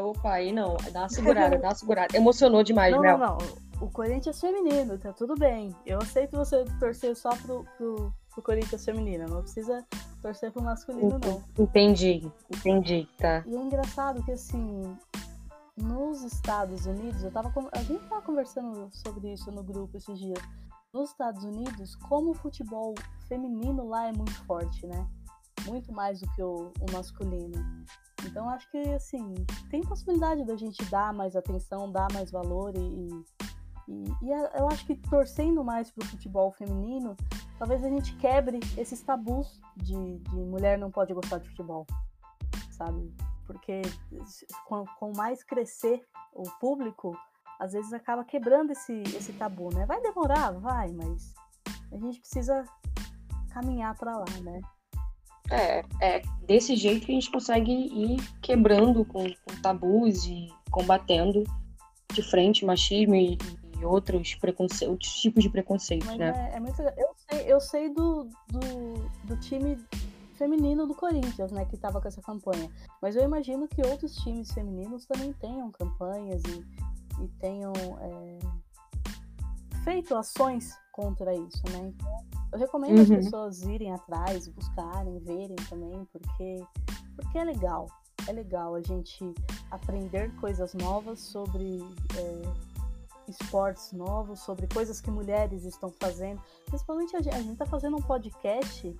[0.01, 2.17] Opa, aí não, dá uma segurada, dá uma segurada.
[2.17, 3.17] Emocionou demais, não, Mel.
[3.17, 5.75] Não, não, o Corinthians feminino, tá tudo bem.
[5.85, 9.85] Eu aceito você torcer só pro, pro, pro Corinthians feminino, não precisa
[10.21, 11.43] torcer pro masculino, não.
[11.57, 13.43] Entendi, entendi, tá.
[13.45, 14.97] E é engraçado que, assim,
[15.77, 20.39] nos Estados Unidos, eu tava, a gente tava conversando sobre isso no grupo esses dias.
[20.93, 22.93] Nos Estados Unidos, como o futebol
[23.27, 25.07] feminino lá é muito forte, né?
[25.65, 27.57] Muito mais do que o, o masculino.
[28.25, 29.33] Então acho que assim,
[29.69, 33.23] tem possibilidade da gente dar mais atenção, dar mais valor e,
[33.87, 37.15] e, e eu acho que torcendo mais pro futebol feminino,
[37.57, 41.85] talvez a gente quebre esses tabus de, de mulher não pode gostar de futebol,
[42.71, 43.13] sabe?
[43.45, 43.81] porque
[44.65, 46.01] com, com mais crescer
[46.33, 47.17] o público,
[47.59, 49.85] às vezes acaba quebrando esse, esse tabu, né?
[49.85, 51.33] Vai demorar, vai, mas
[51.91, 52.65] a gente precisa
[53.51, 54.61] caminhar para lá, né?
[55.51, 61.43] É, é desse jeito que a gente consegue ir quebrando com, com tabus e combatendo
[62.13, 63.37] de frente machismo e,
[63.83, 64.85] e outros, preconce...
[64.87, 66.51] outros tipos de preconceito, Mas né?
[66.51, 66.81] É, é muito...
[66.81, 69.77] Eu sei, eu sei do, do, do time
[70.35, 72.69] feminino do Corinthians, né, que estava com essa campanha.
[73.01, 78.39] Mas eu imagino que outros times femininos também tenham campanhas e, e tenham é,
[79.83, 81.93] feito ações contra isso, né?
[81.93, 83.03] Então, eu recomendo uhum.
[83.03, 86.63] as pessoas irem atrás, buscarem, verem também, porque,
[87.15, 87.87] porque é legal.
[88.27, 89.33] É legal a gente
[89.71, 91.83] aprender coisas novas sobre
[92.17, 92.72] é,
[93.27, 96.41] esportes novos, sobre coisas que mulheres estão fazendo.
[96.65, 98.95] Principalmente a gente, a gente tá fazendo um podcast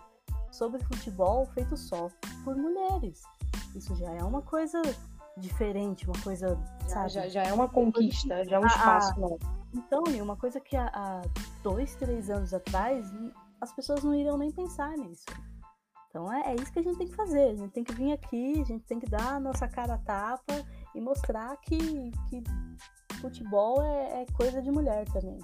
[0.51, 2.09] sobre futebol feito só
[2.43, 3.24] por mulheres.
[3.76, 4.82] Isso já é uma coisa
[5.38, 6.57] diferente, uma coisa.
[6.88, 9.39] Já, já, já, é uma conquista, já é um espaço novo.
[9.74, 11.21] Então, uma coisa que há, há
[11.63, 13.11] dois, três anos atrás
[13.63, 15.26] as pessoas não iriam nem pensar nisso.
[16.09, 17.49] Então é, é, isso que a gente tem que fazer.
[17.49, 19.97] A gente tem que vir aqui, a gente tem que dar a nossa cara a
[19.97, 20.53] tapa
[20.93, 22.43] e mostrar que, que
[23.24, 25.39] futebol é, é coisa de mulher também.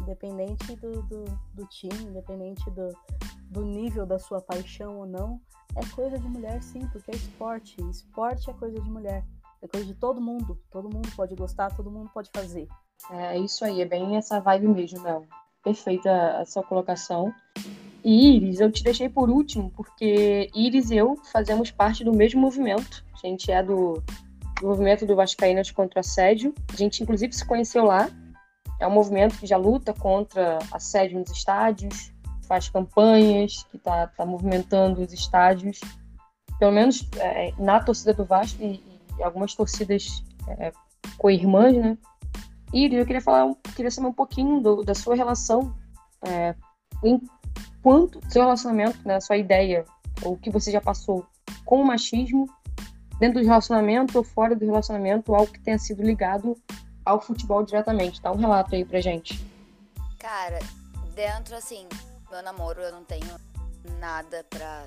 [0.00, 1.24] Independente do, do,
[1.54, 2.88] do time, independente do,
[3.50, 5.40] do nível da sua paixão ou não,
[5.76, 7.76] é coisa de mulher sim, porque é esporte.
[7.88, 9.24] Esporte é coisa de mulher.
[9.62, 10.58] É coisa de todo mundo.
[10.72, 12.66] Todo mundo pode gostar, todo mundo pode fazer.
[13.10, 15.24] É isso aí, é bem essa vibe mesmo, Mel.
[15.62, 17.32] Perfeita a sua colocação.
[18.04, 22.40] E Iris, eu te deixei por último, porque Iris e eu fazemos parte do mesmo
[22.40, 23.04] movimento.
[23.14, 24.02] A gente é do,
[24.66, 26.54] movimento do Vascaínas contra assédio.
[26.72, 28.08] A gente, inclusive, se conheceu lá.
[28.80, 32.12] É um movimento que já luta contra assédio nos estádios,
[32.48, 35.80] faz campanhas, que está tá movimentando os estádios,
[36.58, 38.82] pelo menos é, na torcida do Vasco e,
[39.18, 40.72] e algumas torcidas é,
[41.16, 41.96] co-irmãs, né?
[42.72, 45.74] E eu queria falar, queria saber um pouquinho do, da sua relação,
[46.24, 46.54] é,
[47.04, 49.84] enquanto seu relacionamento, né, sua ideia,
[50.22, 51.26] ou o que você já passou
[51.64, 52.46] com o machismo,
[53.22, 56.60] dentro do relacionamento ou fora do relacionamento, algo que tenha sido ligado
[57.04, 58.20] ao futebol diretamente.
[58.20, 59.40] Dá um relato aí pra gente.
[60.18, 60.58] Cara,
[61.14, 61.86] dentro assim,
[62.28, 63.30] meu namoro eu não tenho
[64.00, 64.86] nada pra,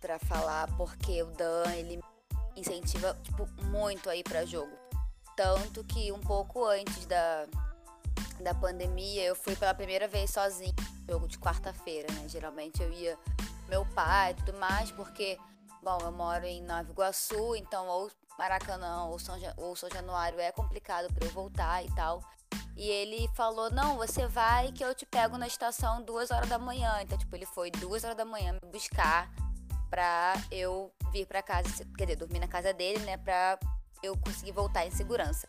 [0.00, 2.00] pra falar, porque o Dan, ele
[2.54, 4.70] incentiva, tipo, muito aí pra jogo.
[5.36, 7.46] Tanto que um pouco antes da,
[8.40, 10.72] da pandemia, eu fui pela primeira vez sozinha
[11.08, 12.28] jogo de quarta-feira, né?
[12.28, 13.18] Geralmente eu ia
[13.68, 15.36] meu pai e tudo mais, porque,
[15.84, 20.50] bom, eu moro em Nova Iguaçu, então ou Maracanã ou São, ou São Januário é
[20.50, 22.22] complicado para eu voltar e tal.
[22.74, 26.58] E ele falou: Não, você vai que eu te pego na estação duas horas da
[26.58, 27.00] manhã.
[27.02, 29.30] Então, tipo, ele foi duas horas da manhã me buscar
[29.90, 33.18] pra eu vir pra casa, quer dizer, dormir na casa dele, né?
[33.18, 33.58] Pra
[34.02, 35.46] eu conseguir voltar em segurança.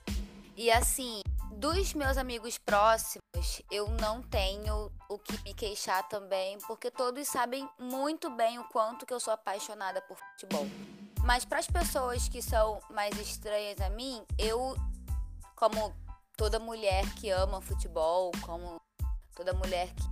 [0.55, 1.21] E assim,
[1.55, 7.67] dos meus amigos próximos, eu não tenho o que me queixar também, porque todos sabem
[7.79, 10.67] muito bem o quanto que eu sou apaixonada por futebol.
[11.23, 14.75] Mas para as pessoas que são mais estranhas a mim, eu,
[15.55, 15.95] como
[16.37, 18.81] toda mulher que ama futebol, como
[19.33, 20.03] toda mulher que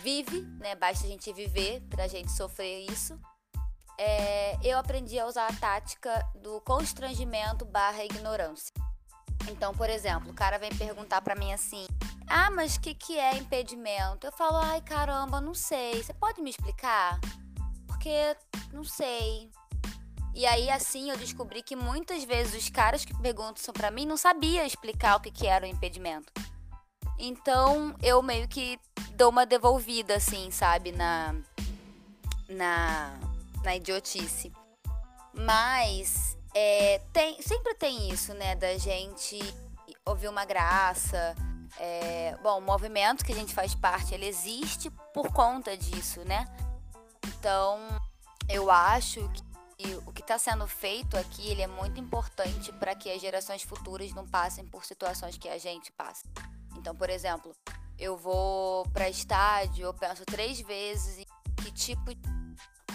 [0.00, 0.74] vive, né?
[0.74, 3.18] Basta a gente viver pra gente sofrer isso.
[3.98, 8.72] É, eu aprendi a usar a tática do constrangimento barra ignorância.
[9.50, 11.86] Então, por exemplo, o cara vem perguntar para mim assim:
[12.26, 14.26] Ah, mas o que, que é impedimento?
[14.26, 16.02] Eu falo: Ai, caramba, não sei.
[16.02, 17.18] Você pode me explicar?
[17.86, 18.36] Porque
[18.72, 19.50] não sei.
[20.34, 24.16] E aí, assim, eu descobri que muitas vezes os caras que perguntam para mim não
[24.16, 26.32] sabiam explicar o que, que era o impedimento.
[27.18, 28.78] Então, eu meio que
[29.16, 31.34] dou uma devolvida, assim, sabe, na.
[32.48, 33.18] na.
[33.64, 34.52] na idiotice.
[35.34, 39.38] Mas é, tem, sempre tem isso, né, da gente
[40.04, 41.36] ouvir uma graça.
[41.78, 46.46] É, bom, o movimento que a gente faz parte, ele existe por conta disso, né?
[47.28, 47.78] Então,
[48.48, 53.08] eu acho que o que está sendo feito aqui, ele é muito importante para que
[53.08, 56.24] as gerações futuras não passem por situações que a gente passa.
[56.76, 57.54] Então, por exemplo,
[57.96, 62.20] eu vou para estádio, eu penso três vezes em que tipo de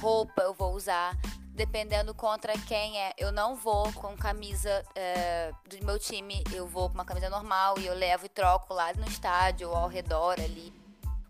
[0.01, 1.17] roupa eu vou usar,
[1.53, 3.13] dependendo contra quem é.
[3.17, 7.79] Eu não vou com camisa é, do meu time, eu vou com uma camisa normal
[7.79, 10.73] e eu levo e troco lá no estádio ou ao redor ali.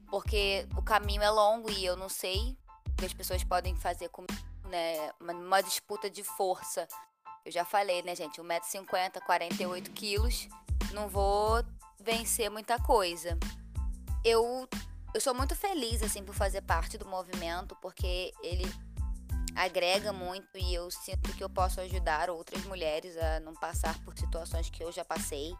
[0.09, 2.57] Porque o caminho é longo e eu não sei
[2.87, 4.33] o que as pessoas podem fazer comigo,
[4.69, 5.11] né?
[5.19, 6.87] Uma, uma disputa de força.
[7.45, 8.39] Eu já falei, né, gente?
[8.39, 10.47] 1,50m, 48 quilos.
[10.93, 11.63] Não vou
[11.99, 13.37] vencer muita coisa.
[14.23, 14.69] Eu,
[15.13, 18.63] eu sou muito feliz, assim, por fazer parte do movimento, porque ele
[19.55, 24.17] agrega muito e eu sinto que eu posso ajudar outras mulheres a não passar por
[24.17, 25.55] situações que eu já passei.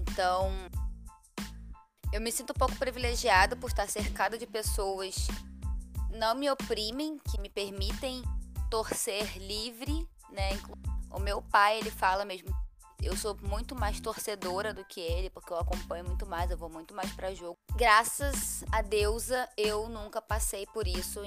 [0.00, 0.50] Então,
[2.12, 7.18] eu me sinto um pouco privilegiada por estar cercada de pessoas que não me oprimem,
[7.30, 8.22] que me permitem
[8.70, 10.50] torcer livre, né?
[11.10, 12.48] O meu pai, ele fala mesmo,
[13.02, 16.68] eu sou muito mais torcedora do que ele, porque eu acompanho muito mais, eu vou
[16.68, 17.58] muito mais para jogo.
[17.76, 21.24] Graças a deusa, eu nunca passei por isso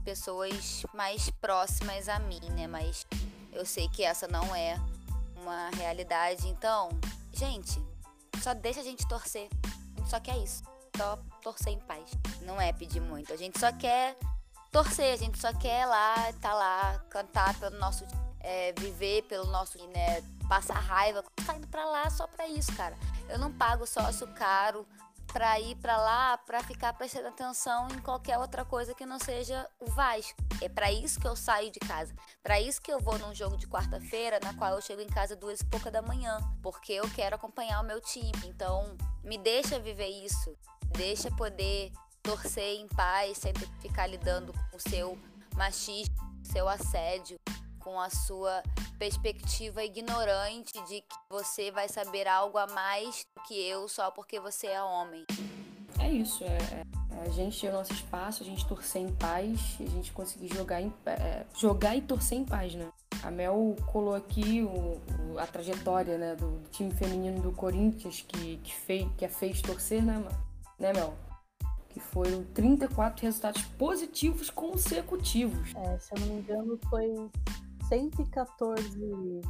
[0.00, 2.66] pessoas mais próximas a mim, né?
[2.66, 3.06] Mas
[3.52, 4.76] eu sei que essa não é
[5.36, 6.48] uma realidade.
[6.48, 6.88] Então,
[7.32, 7.80] gente,
[8.42, 9.48] só deixa a gente torcer.
[9.64, 10.62] A gente só quer isso.
[10.96, 12.10] Só torcer em paz.
[12.42, 13.32] Não é pedir muito.
[13.32, 14.16] A gente só quer
[14.70, 15.12] torcer.
[15.12, 18.04] A gente só quer lá, tá lá, cantar pelo nosso.
[18.40, 19.78] É, viver pelo nosso.
[19.88, 21.24] Né, passar raiva.
[21.46, 22.96] Tá indo pra lá só pra isso, cara.
[23.28, 24.86] Eu não pago sócio caro
[25.32, 29.68] para ir para lá para ficar prestando atenção em qualquer outra coisa que não seja
[29.78, 30.36] o Vasco.
[30.60, 32.14] É para isso que eu saio de casa.
[32.42, 35.36] Para isso que eu vou num jogo de quarta-feira, na qual eu chego em casa
[35.36, 38.32] duas e pouca da manhã, porque eu quero acompanhar o meu time.
[38.44, 40.56] Então, me deixa viver isso.
[40.96, 45.18] Deixa poder torcer em paz, sem ter que ficar lidando com o seu
[45.54, 47.38] machismo, seu assédio,
[47.90, 48.62] com a sua
[49.00, 54.38] perspectiva ignorante de que você vai saber algo a mais do que eu só porque
[54.38, 55.24] você é homem.
[55.98, 56.84] É isso, é, é,
[57.18, 60.54] é a gente ter o nosso espaço, a gente torcer em paz, a gente conseguir
[60.54, 62.88] jogar, em, é, jogar e torcer em paz, né?
[63.24, 65.00] A Mel colou aqui o,
[65.32, 69.28] o, a trajetória né, do, do, time feminino do Corinthians que, que, fez, que a
[69.28, 70.24] fez torcer, né,
[70.78, 71.12] né Mel?
[71.88, 75.74] Que foram 34 resultados positivos consecutivos.
[75.74, 77.28] É, se eu não me engano, foi
[77.90, 79.40] 114,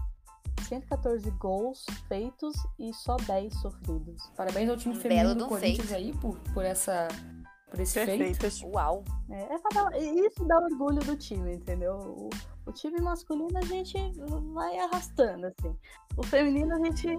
[0.67, 4.31] 114 gols feitos e só 10 sofridos.
[4.35, 5.95] Parabéns ao time feminino do Corinthians feito.
[5.95, 7.07] aí por, por essa
[7.71, 8.59] por esse Perfeitas.
[8.59, 8.75] feito.
[8.75, 9.05] Uau!
[9.31, 9.49] É,
[9.95, 11.95] é isso dá orgulho do time, entendeu?
[11.95, 12.31] O,
[12.67, 13.95] o, time masculino a gente
[14.55, 15.77] vai arrastando, assim.
[16.17, 17.19] O feminino a gente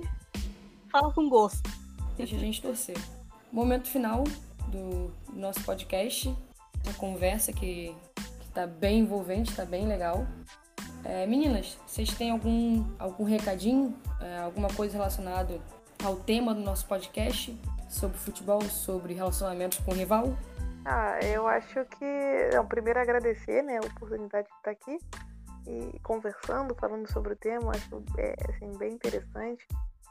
[0.91, 1.69] fala com gosto.
[2.17, 2.97] Deixa a gente torcer.
[3.51, 4.23] Momento final
[4.67, 6.35] do nosso podcast.
[6.83, 7.95] Uma conversa que,
[8.41, 10.25] que tá bem envolvente, tá bem legal.
[11.03, 15.59] É, meninas, vocês têm algum, algum recadinho, é, alguma coisa relacionada
[16.03, 20.35] ao tema do nosso podcast sobre futebol, sobre relacionamentos com o rival?
[20.85, 22.49] Ah, eu acho que.
[22.53, 24.97] Não, primeiro agradecer né, a oportunidade de estar aqui
[25.67, 29.67] e conversando, falando sobre o tema, acho é, assim, bem interessante.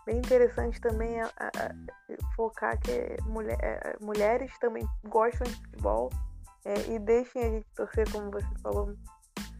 [0.06, 6.10] Bem interessante também a, a, a focar que mulher, é, mulheres também gostam de futebol
[6.64, 8.94] é, e deixem a gente torcer, como você falou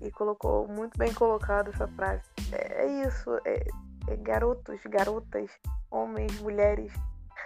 [0.00, 2.22] e colocou muito bem colocado essa frase.
[2.52, 3.66] É, é isso, é,
[4.08, 5.50] é garotos, garotas,
[5.90, 6.92] homens, mulheres.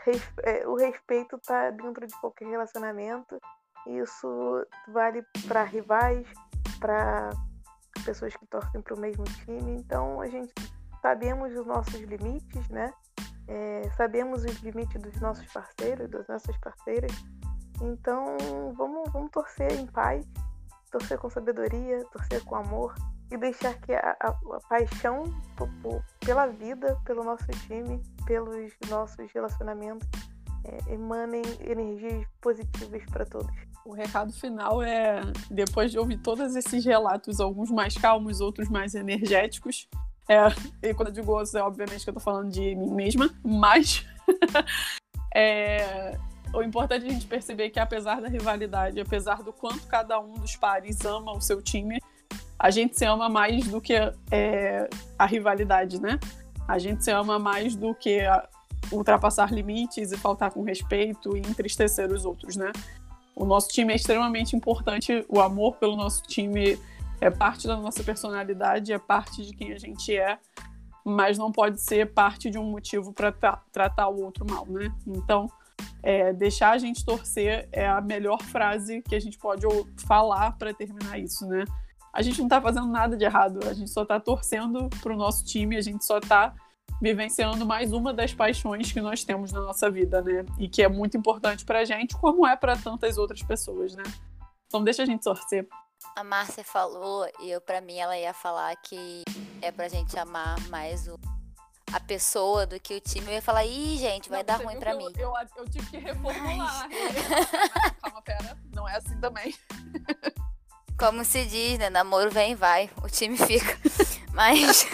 [0.05, 3.41] Res, é, o respeito está dentro de qualquer relacionamento.
[3.87, 6.27] Isso vale para rivais,
[6.79, 7.31] para
[8.05, 9.77] pessoas que torcem para o mesmo time.
[9.77, 10.53] Então a gente
[11.03, 12.93] sabemos os nossos limites, né?
[13.47, 17.13] É, sabemos os limites dos nossos parceiros, das nossas parceiras.
[17.83, 18.37] Então
[18.75, 20.25] vamos, vamos torcer em paz
[20.95, 22.95] torcer com sabedoria, torcer com amor,
[23.33, 25.25] e deixar que a, a, a paixão
[26.25, 30.09] pela vida, pelo nosso time, pelos nossos relacionamentos
[30.65, 33.53] é, emanem energias positivas para todos.
[33.85, 35.21] O recado final é,
[35.51, 39.89] depois de ouvir todos esses relatos, alguns mais calmos, outros mais energéticos,
[40.29, 40.47] é,
[40.83, 44.07] e quando eu digo outros, é obviamente que eu tô falando de mim mesma, mas
[45.35, 46.17] é,
[46.55, 50.35] o importante é a gente perceber que apesar da rivalidade, apesar do quanto cada um
[50.35, 51.99] dos pares ama o seu time,
[52.59, 53.95] a gente se ama mais do que
[54.31, 54.89] é,
[55.19, 56.19] a rivalidade, né?
[56.67, 58.21] A gente se ama mais do que
[58.93, 62.71] ultrapassar limites e faltar com respeito e entristecer os outros, né?
[63.35, 66.79] O nosso time é extremamente importante, o amor pelo nosso time
[67.21, 70.39] é parte da nossa personalidade, é parte de quem a gente é,
[71.05, 74.93] mas não pode ser parte de um motivo para tra tratar o outro mal, né?
[75.07, 75.51] Então,
[76.03, 79.67] é, deixar a gente torcer é a melhor frase que a gente pode
[80.07, 81.65] falar para terminar isso, né?
[82.13, 85.17] A gente não está fazendo nada de errado, a gente só está torcendo para o
[85.17, 86.55] nosso time, a gente só está
[87.01, 90.45] vivenciando mais uma das paixões que nós temos na nossa vida, né?
[90.59, 94.05] E que é muito importante pra gente, como é para tantas outras pessoas, né?
[94.67, 95.67] Então deixa a gente torcer.
[96.15, 99.23] A Márcia falou, e eu para mim ela ia falar que
[99.63, 101.19] é pra gente amar mais o,
[101.93, 103.27] a pessoa do que o time.
[103.27, 105.13] Eu ia falar, ih, gente, vai não, dar ruim pra eu, mim.
[105.17, 106.89] Eu, eu, tive que reformular.
[108.03, 109.55] Calma, pera, não é assim também.
[110.99, 111.91] Como se diz, né?
[111.91, 113.79] Namoro vem e vai, o time fica.
[114.33, 114.87] Mas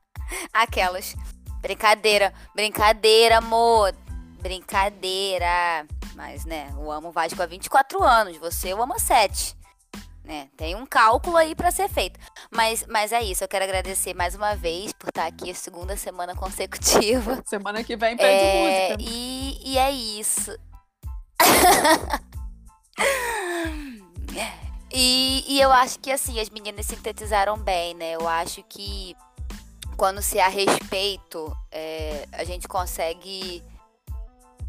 [0.52, 1.14] aquelas.
[1.60, 3.94] Brincadeira, brincadeira, amor.
[4.40, 5.86] Brincadeira.
[6.14, 9.56] Mas, né, eu amo o Vasco há 24 anos, você eu amo há 7.
[10.24, 10.48] Né?
[10.56, 12.18] Tem um cálculo aí para ser feito.
[12.50, 15.96] Mas, mas é isso, eu quero agradecer mais uma vez por estar aqui a segunda
[15.96, 17.42] semana consecutiva.
[17.46, 19.10] Semana que vem pede é, música.
[19.10, 20.56] E, e é isso.
[24.92, 28.12] e, e eu acho que assim, as meninas sintetizaram bem, né?
[28.12, 29.16] Eu acho que
[29.96, 33.62] quando se há respeito, é, a gente consegue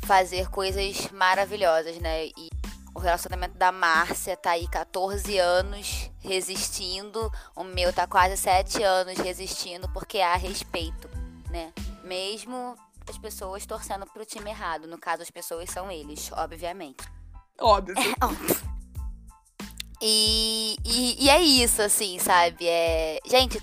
[0.04, 2.26] fazer coisas maravilhosas, né?
[2.26, 2.50] E
[2.96, 9.18] o relacionamento da Márcia tá aí 14 anos resistindo, o meu tá quase 7 anos
[9.18, 11.10] resistindo porque há respeito,
[11.50, 11.74] né?
[12.04, 12.76] Mesmo
[13.10, 17.04] as pessoas torcendo pro time errado, no caso as pessoas são eles, obviamente.
[17.60, 17.96] Óbvio.
[17.98, 18.74] É, óbvio.
[20.02, 22.68] E, e, e, é isso, assim, sabe?
[22.68, 23.20] É...
[23.26, 23.58] Gente,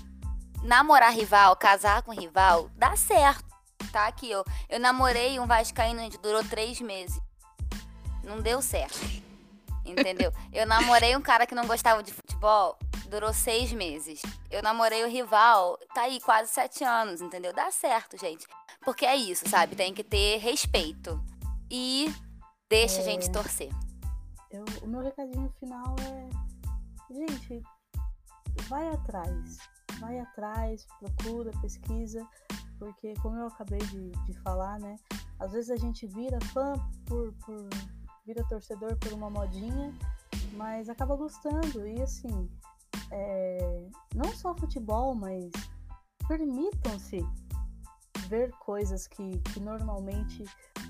[0.63, 3.45] namorar rival, casar com rival, dá certo.
[3.91, 7.19] Tá aqui, eu, eu namorei um vascaíno, que durou três meses.
[8.23, 8.99] Não deu certo.
[9.85, 10.31] Entendeu?
[10.53, 12.77] Eu namorei um cara que não gostava de futebol,
[13.09, 14.21] durou seis meses.
[14.49, 17.53] Eu namorei o rival, tá aí quase sete anos, entendeu?
[17.53, 18.47] Dá certo, gente.
[18.83, 19.75] Porque é isso, sabe?
[19.75, 21.21] Tem que ter respeito.
[21.69, 22.13] E
[22.69, 23.01] deixa é...
[23.01, 23.69] a gente torcer.
[24.51, 27.13] Eu, o meu recadinho final é.
[27.13, 27.61] Gente,
[28.69, 29.57] vai atrás
[30.01, 32.27] vai atrás, procura, pesquisa,
[32.79, 34.95] porque como eu acabei de, de falar, né?
[35.39, 36.73] Às vezes a gente vira fã
[37.05, 37.69] por, por
[38.31, 39.93] vira torcedor por uma modinha,
[40.53, 41.85] mas acaba gostando.
[41.85, 42.49] E assim,
[43.11, 45.51] é, não só futebol, mas
[46.27, 47.25] permitam-se
[48.29, 50.45] ver coisas que, que normalmente,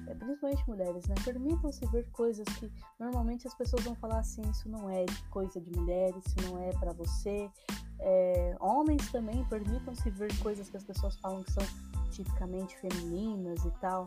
[0.08, 1.16] é, principalmente mulheres, né?
[1.26, 5.72] Permitam-se ver coisas que normalmente as pessoas vão falar assim: isso não é coisa de
[5.72, 7.50] mulheres, isso não é para você.
[8.00, 11.64] É, homens também permitam-se ver coisas que as pessoas falam que são
[12.12, 14.06] tipicamente femininas e tal,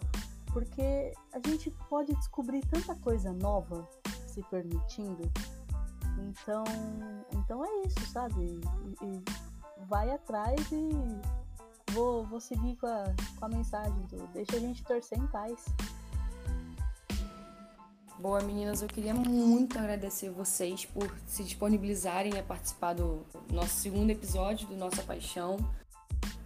[0.54, 3.86] porque a gente pode descobrir tanta coisa nova
[4.28, 5.30] se permitindo.
[6.16, 6.64] Então,
[7.32, 8.40] então é isso, sabe?
[8.40, 9.22] E, e
[9.88, 10.90] vai atrás e
[11.92, 13.04] vou, vou seguir com a,
[13.36, 15.66] com a mensagem do deixa a gente torcer em paz.
[18.20, 24.10] Boa, meninas, eu queria muito agradecer vocês por se disponibilizarem a participar do nosso segundo
[24.10, 25.56] episódio do Nossa Paixão.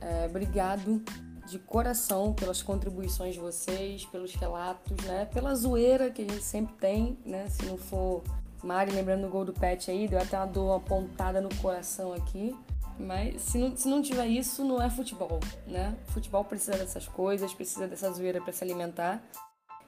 [0.00, 1.04] É, obrigado
[1.48, 5.26] de coração pelas contribuições de vocês, pelos relatos, né?
[5.32, 7.48] Pela zoeira que a gente sempre tem, né?
[7.48, 8.22] Se não for
[8.62, 12.12] Mari, lembrando do gol do Pet aí, deu até uma dor, uma pontada no coração
[12.12, 12.54] aqui.
[12.98, 15.96] Mas se não, se não tiver isso, não é futebol, né?
[16.08, 19.22] Futebol precisa dessas coisas, precisa dessa zoeira para se alimentar.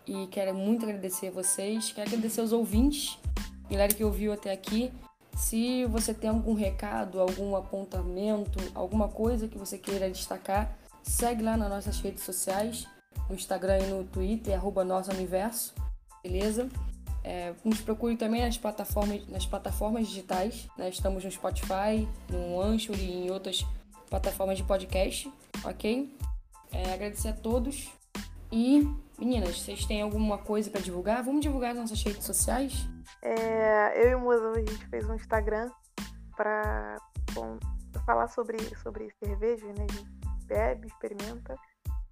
[0.07, 3.19] E quero muito agradecer a vocês, quero agradecer aos ouvintes,
[3.69, 4.93] galera que ouviu até aqui.
[5.37, 11.57] Se você tem algum recado, algum apontamento, alguma coisa que você queira destacar, segue lá
[11.57, 12.87] nas nossas redes sociais,
[13.29, 15.75] no Instagram e no Twitter, arroba Nosso Universo,
[16.23, 16.69] beleza?
[17.23, 20.69] É, nos procure também nas plataformas, nas plataformas digitais.
[20.77, 20.89] Né?
[20.89, 23.65] Estamos no Spotify, no Anchor e em outras
[24.09, 25.31] plataformas de podcast,
[25.65, 26.17] ok?
[26.73, 27.91] É, agradecer a todos.
[28.51, 31.23] E, meninas, vocês têm alguma coisa para divulgar?
[31.23, 32.87] Vamos divulgar nas nossas redes sociais?
[33.23, 35.71] É, eu e o Mozão, a gente fez um Instagram
[36.37, 36.97] para
[38.07, 39.87] falar sobre, sobre cerveja, né?
[39.93, 40.20] Gente
[40.51, 41.57] bebe, experimenta,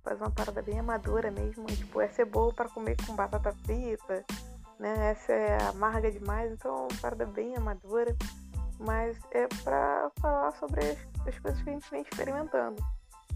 [0.04, 1.66] faz uma parada bem amadora mesmo.
[1.68, 4.24] E, tipo, essa é boa para comer com batata frita,
[4.78, 5.10] né?
[5.10, 8.16] Essa é amarga demais, então é uma parada bem amadora.
[8.78, 12.80] Mas é para falar sobre as, as, coisas que a gente vem experimentando.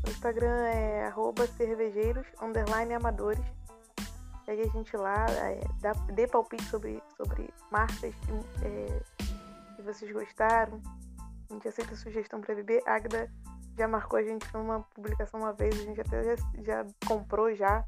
[0.07, 3.45] O Instagram é arroba cervejeiros, underline amadores.
[4.45, 9.01] Segue a gente lá, é, dá, dê palpite sobre, sobre marcas que, é,
[9.75, 10.81] que vocês gostaram.
[11.51, 12.83] A gente aceita sugestão para beber.
[12.87, 13.29] Agda
[13.77, 17.85] já marcou a gente numa publicação uma vez, a gente até já, já comprou já,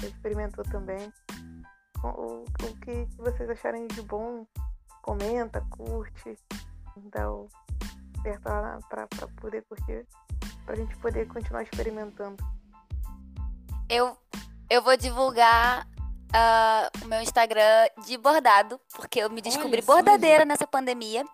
[0.00, 1.12] já experimentou também.
[2.02, 4.46] O, o que vocês acharem de bom,
[5.02, 6.38] comenta, curte,
[6.96, 7.48] dá o
[8.22, 10.06] certo lá pra, pra poder curtir,
[10.64, 12.36] pra gente poder continuar experimentando.
[13.88, 14.16] Eu,
[14.68, 20.66] eu vou divulgar uh, o meu Instagram de bordado, porque eu me descobri bordadeira nessa
[20.66, 21.24] pandemia.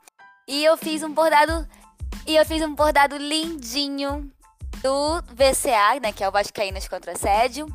[0.46, 1.66] E eu fiz um bordado
[2.26, 4.30] e eu fiz um bordado lindinho
[4.82, 7.66] do VCA, né, que é o Vascaínas contra Assédio.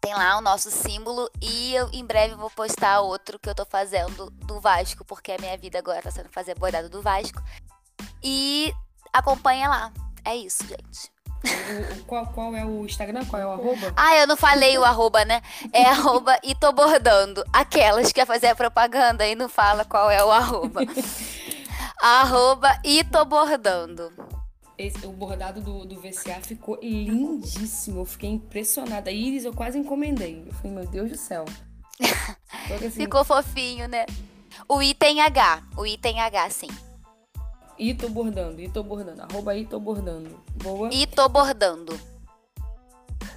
[0.00, 3.66] Tem lá o nosso símbolo e eu em breve vou postar outro que eu tô
[3.66, 7.42] fazendo do Vasco, porque a minha vida agora tá sendo fazer bordado do Vasco.
[8.22, 8.72] E
[9.12, 9.92] acompanha lá.
[10.24, 11.10] É isso, gente.
[11.44, 13.24] O, qual, qual é o Instagram?
[13.24, 13.92] Qual é o arroba?
[13.96, 15.42] Ah, eu não falei o arroba, né?
[15.72, 17.44] É arroba e tô bordando.
[17.52, 20.80] Aquelas que quer fazer a propaganda e não fala qual é o arroba.
[22.00, 24.12] arroba e tô bordando.
[24.78, 28.00] Esse, o bordado do, do VCA ficou lindíssimo.
[28.00, 29.10] Eu fiquei impressionada.
[29.10, 30.44] Iris eu quase encomendei.
[30.46, 31.44] Eu falei, meu Deus do céu.
[32.76, 32.90] Assim...
[32.90, 34.04] Ficou fofinho, né?
[34.68, 35.62] O I tem H.
[35.76, 36.68] O I tem H, sim.
[37.78, 39.22] I tô bordando, I tô bordando.
[39.22, 40.38] Arroba I tô bordando.
[40.62, 40.90] Boa.
[40.92, 41.98] I tô bordando.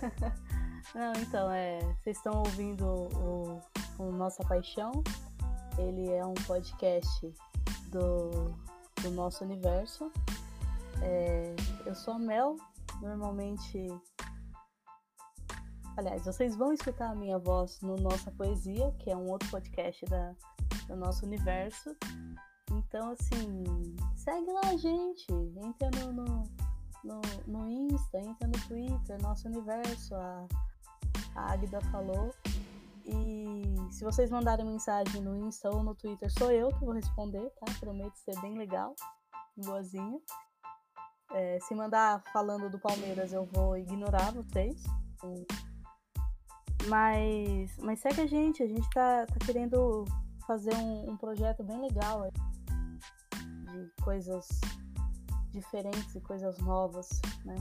[0.96, 1.80] Não, então, é.
[2.02, 3.62] Vocês estão ouvindo o,
[3.98, 5.04] o Nossa Paixão.
[5.78, 7.34] Ele é um podcast
[7.90, 8.54] do,
[9.02, 10.12] do nosso universo.
[11.02, 11.56] É,
[11.86, 12.56] eu sou a Mel,
[13.02, 13.88] normalmente.
[15.98, 20.06] Aliás, vocês vão escutar a minha voz no Nossa Poesia, que é um outro podcast
[20.06, 20.34] da,
[20.88, 21.96] do nosso universo.
[22.72, 25.28] Então, assim, segue lá a gente.
[25.58, 26.44] Entra no, no,
[27.04, 30.16] no, no Insta, entra no Twitter, nosso universo.
[30.16, 30.48] A,
[31.36, 32.34] a Agda falou.
[33.12, 37.50] E se vocês mandarem mensagem no Insta ou no Twitter, sou eu que vou responder,
[37.60, 37.66] tá?
[37.80, 38.94] Prometo ser bem legal,
[39.58, 40.20] boazinha.
[41.32, 44.84] É, se mandar falando do Palmeiras, eu vou ignorar vocês.
[46.88, 50.06] Mas, mas segue a gente, a gente tá, tá querendo
[50.48, 52.30] fazer um, um projeto bem legal
[53.72, 54.48] de coisas
[55.52, 57.10] diferentes e coisas novas,
[57.44, 57.56] né?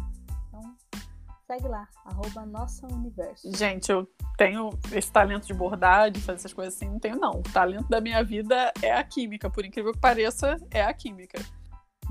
[0.49, 0.77] Então,
[1.49, 3.51] segue lá, arroba Nossa Universo.
[3.57, 4.07] Gente, eu
[4.37, 7.41] tenho esse talento de bordar, de fazer essas coisas assim, não tenho não.
[7.41, 11.41] O talento da minha vida é a química, por incrível que pareça, é a química.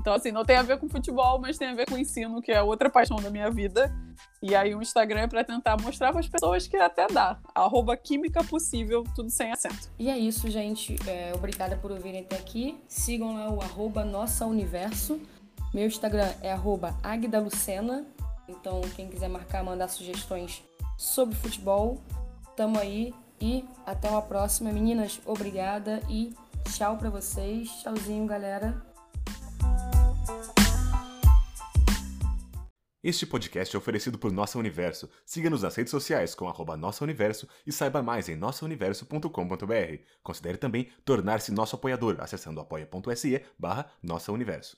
[0.00, 2.42] Então, assim, não tem a ver com futebol, mas tem a ver com o ensino,
[2.42, 3.94] que é outra paixão da minha vida.
[4.42, 7.38] E aí o Instagram é para tentar mostrar para as pessoas que até dá.
[7.54, 9.88] Arroba química possível, tudo sem acento.
[9.98, 10.96] E é isso, gente.
[11.06, 12.80] É, obrigada por ouvirem até aqui.
[12.88, 15.20] Sigam lá o arroba Nossa Universo.
[15.72, 18.04] Meu Instagram é arroba Agdalucena.
[18.48, 20.64] Então, quem quiser marcar, mandar sugestões
[20.96, 22.02] sobre futebol,
[22.56, 23.14] tamo aí.
[23.40, 24.72] E até uma próxima.
[24.72, 26.34] Meninas, obrigada e
[26.74, 27.70] tchau para vocês.
[27.80, 28.88] Tchauzinho, galera.
[33.00, 35.08] Este podcast é oferecido por Nossa Universo.
[35.24, 40.02] Siga-nos nas redes sociais com arroba Nossa Universo e saiba mais em nossauniverso.com.br.
[40.20, 44.76] Considere também tornar-se nosso apoiador acessando apoia.se barra Nossa Universo.